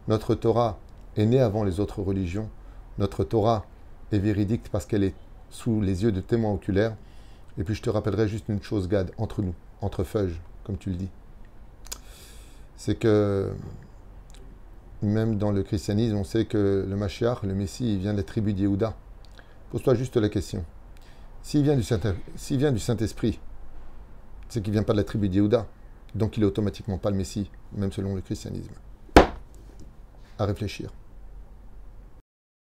notre 0.08 0.34
Torah 0.34 0.78
est 1.16 1.26
née 1.26 1.40
avant 1.40 1.64
les 1.64 1.80
autres 1.80 2.00
religions. 2.00 2.48
Notre 2.98 3.24
Torah 3.24 3.66
est 4.12 4.18
véridique 4.18 4.68
parce 4.70 4.86
qu'elle 4.86 5.02
est 5.02 5.14
sous 5.50 5.80
les 5.80 6.04
yeux 6.04 6.12
de 6.12 6.20
témoins 6.20 6.52
oculaires. 6.52 6.96
Et 7.58 7.64
puis 7.64 7.74
je 7.74 7.82
te 7.82 7.90
rappellerai 7.90 8.28
juste 8.28 8.48
une 8.48 8.62
chose, 8.62 8.88
Gad, 8.88 9.10
entre 9.18 9.42
nous, 9.42 9.54
entre 9.80 10.04
feuges, 10.04 10.40
comme 10.64 10.76
tu 10.76 10.90
le 10.90 10.96
dis. 10.96 11.08
C'est 12.76 12.94
que 12.94 13.52
même 15.02 15.38
dans 15.38 15.50
le 15.50 15.62
christianisme, 15.62 16.16
on 16.16 16.24
sait 16.24 16.44
que 16.44 16.86
le 16.88 16.96
Mashiach, 16.96 17.42
le 17.42 17.54
Messie, 17.54 17.94
il 17.94 17.98
vient 17.98 18.12
de 18.12 18.18
la 18.18 18.22
tribu 18.22 18.52
d'Yehuda. 18.52 18.94
Pose-toi 19.70 19.94
juste 19.94 20.16
la 20.16 20.28
question. 20.28 20.64
S'il 21.42 21.62
vient 21.62 21.76
du 21.76 21.82
Saint-Esprit, 22.78 23.40
c'est 24.48 24.62
qu'il 24.62 24.72
ne 24.72 24.76
vient 24.76 24.82
pas 24.84 24.92
de 24.92 24.98
la 24.98 25.04
tribu 25.04 25.28
d'Yehuda. 25.28 25.66
Donc 26.14 26.36
il 26.36 26.40
n'est 26.40 26.46
automatiquement 26.46 26.98
pas 26.98 27.10
le 27.10 27.16
Messie, 27.16 27.50
même 27.72 27.92
selon 27.92 28.14
le 28.14 28.20
christianisme 28.20 28.72
à 30.38 30.44
réfléchir. 30.44 30.90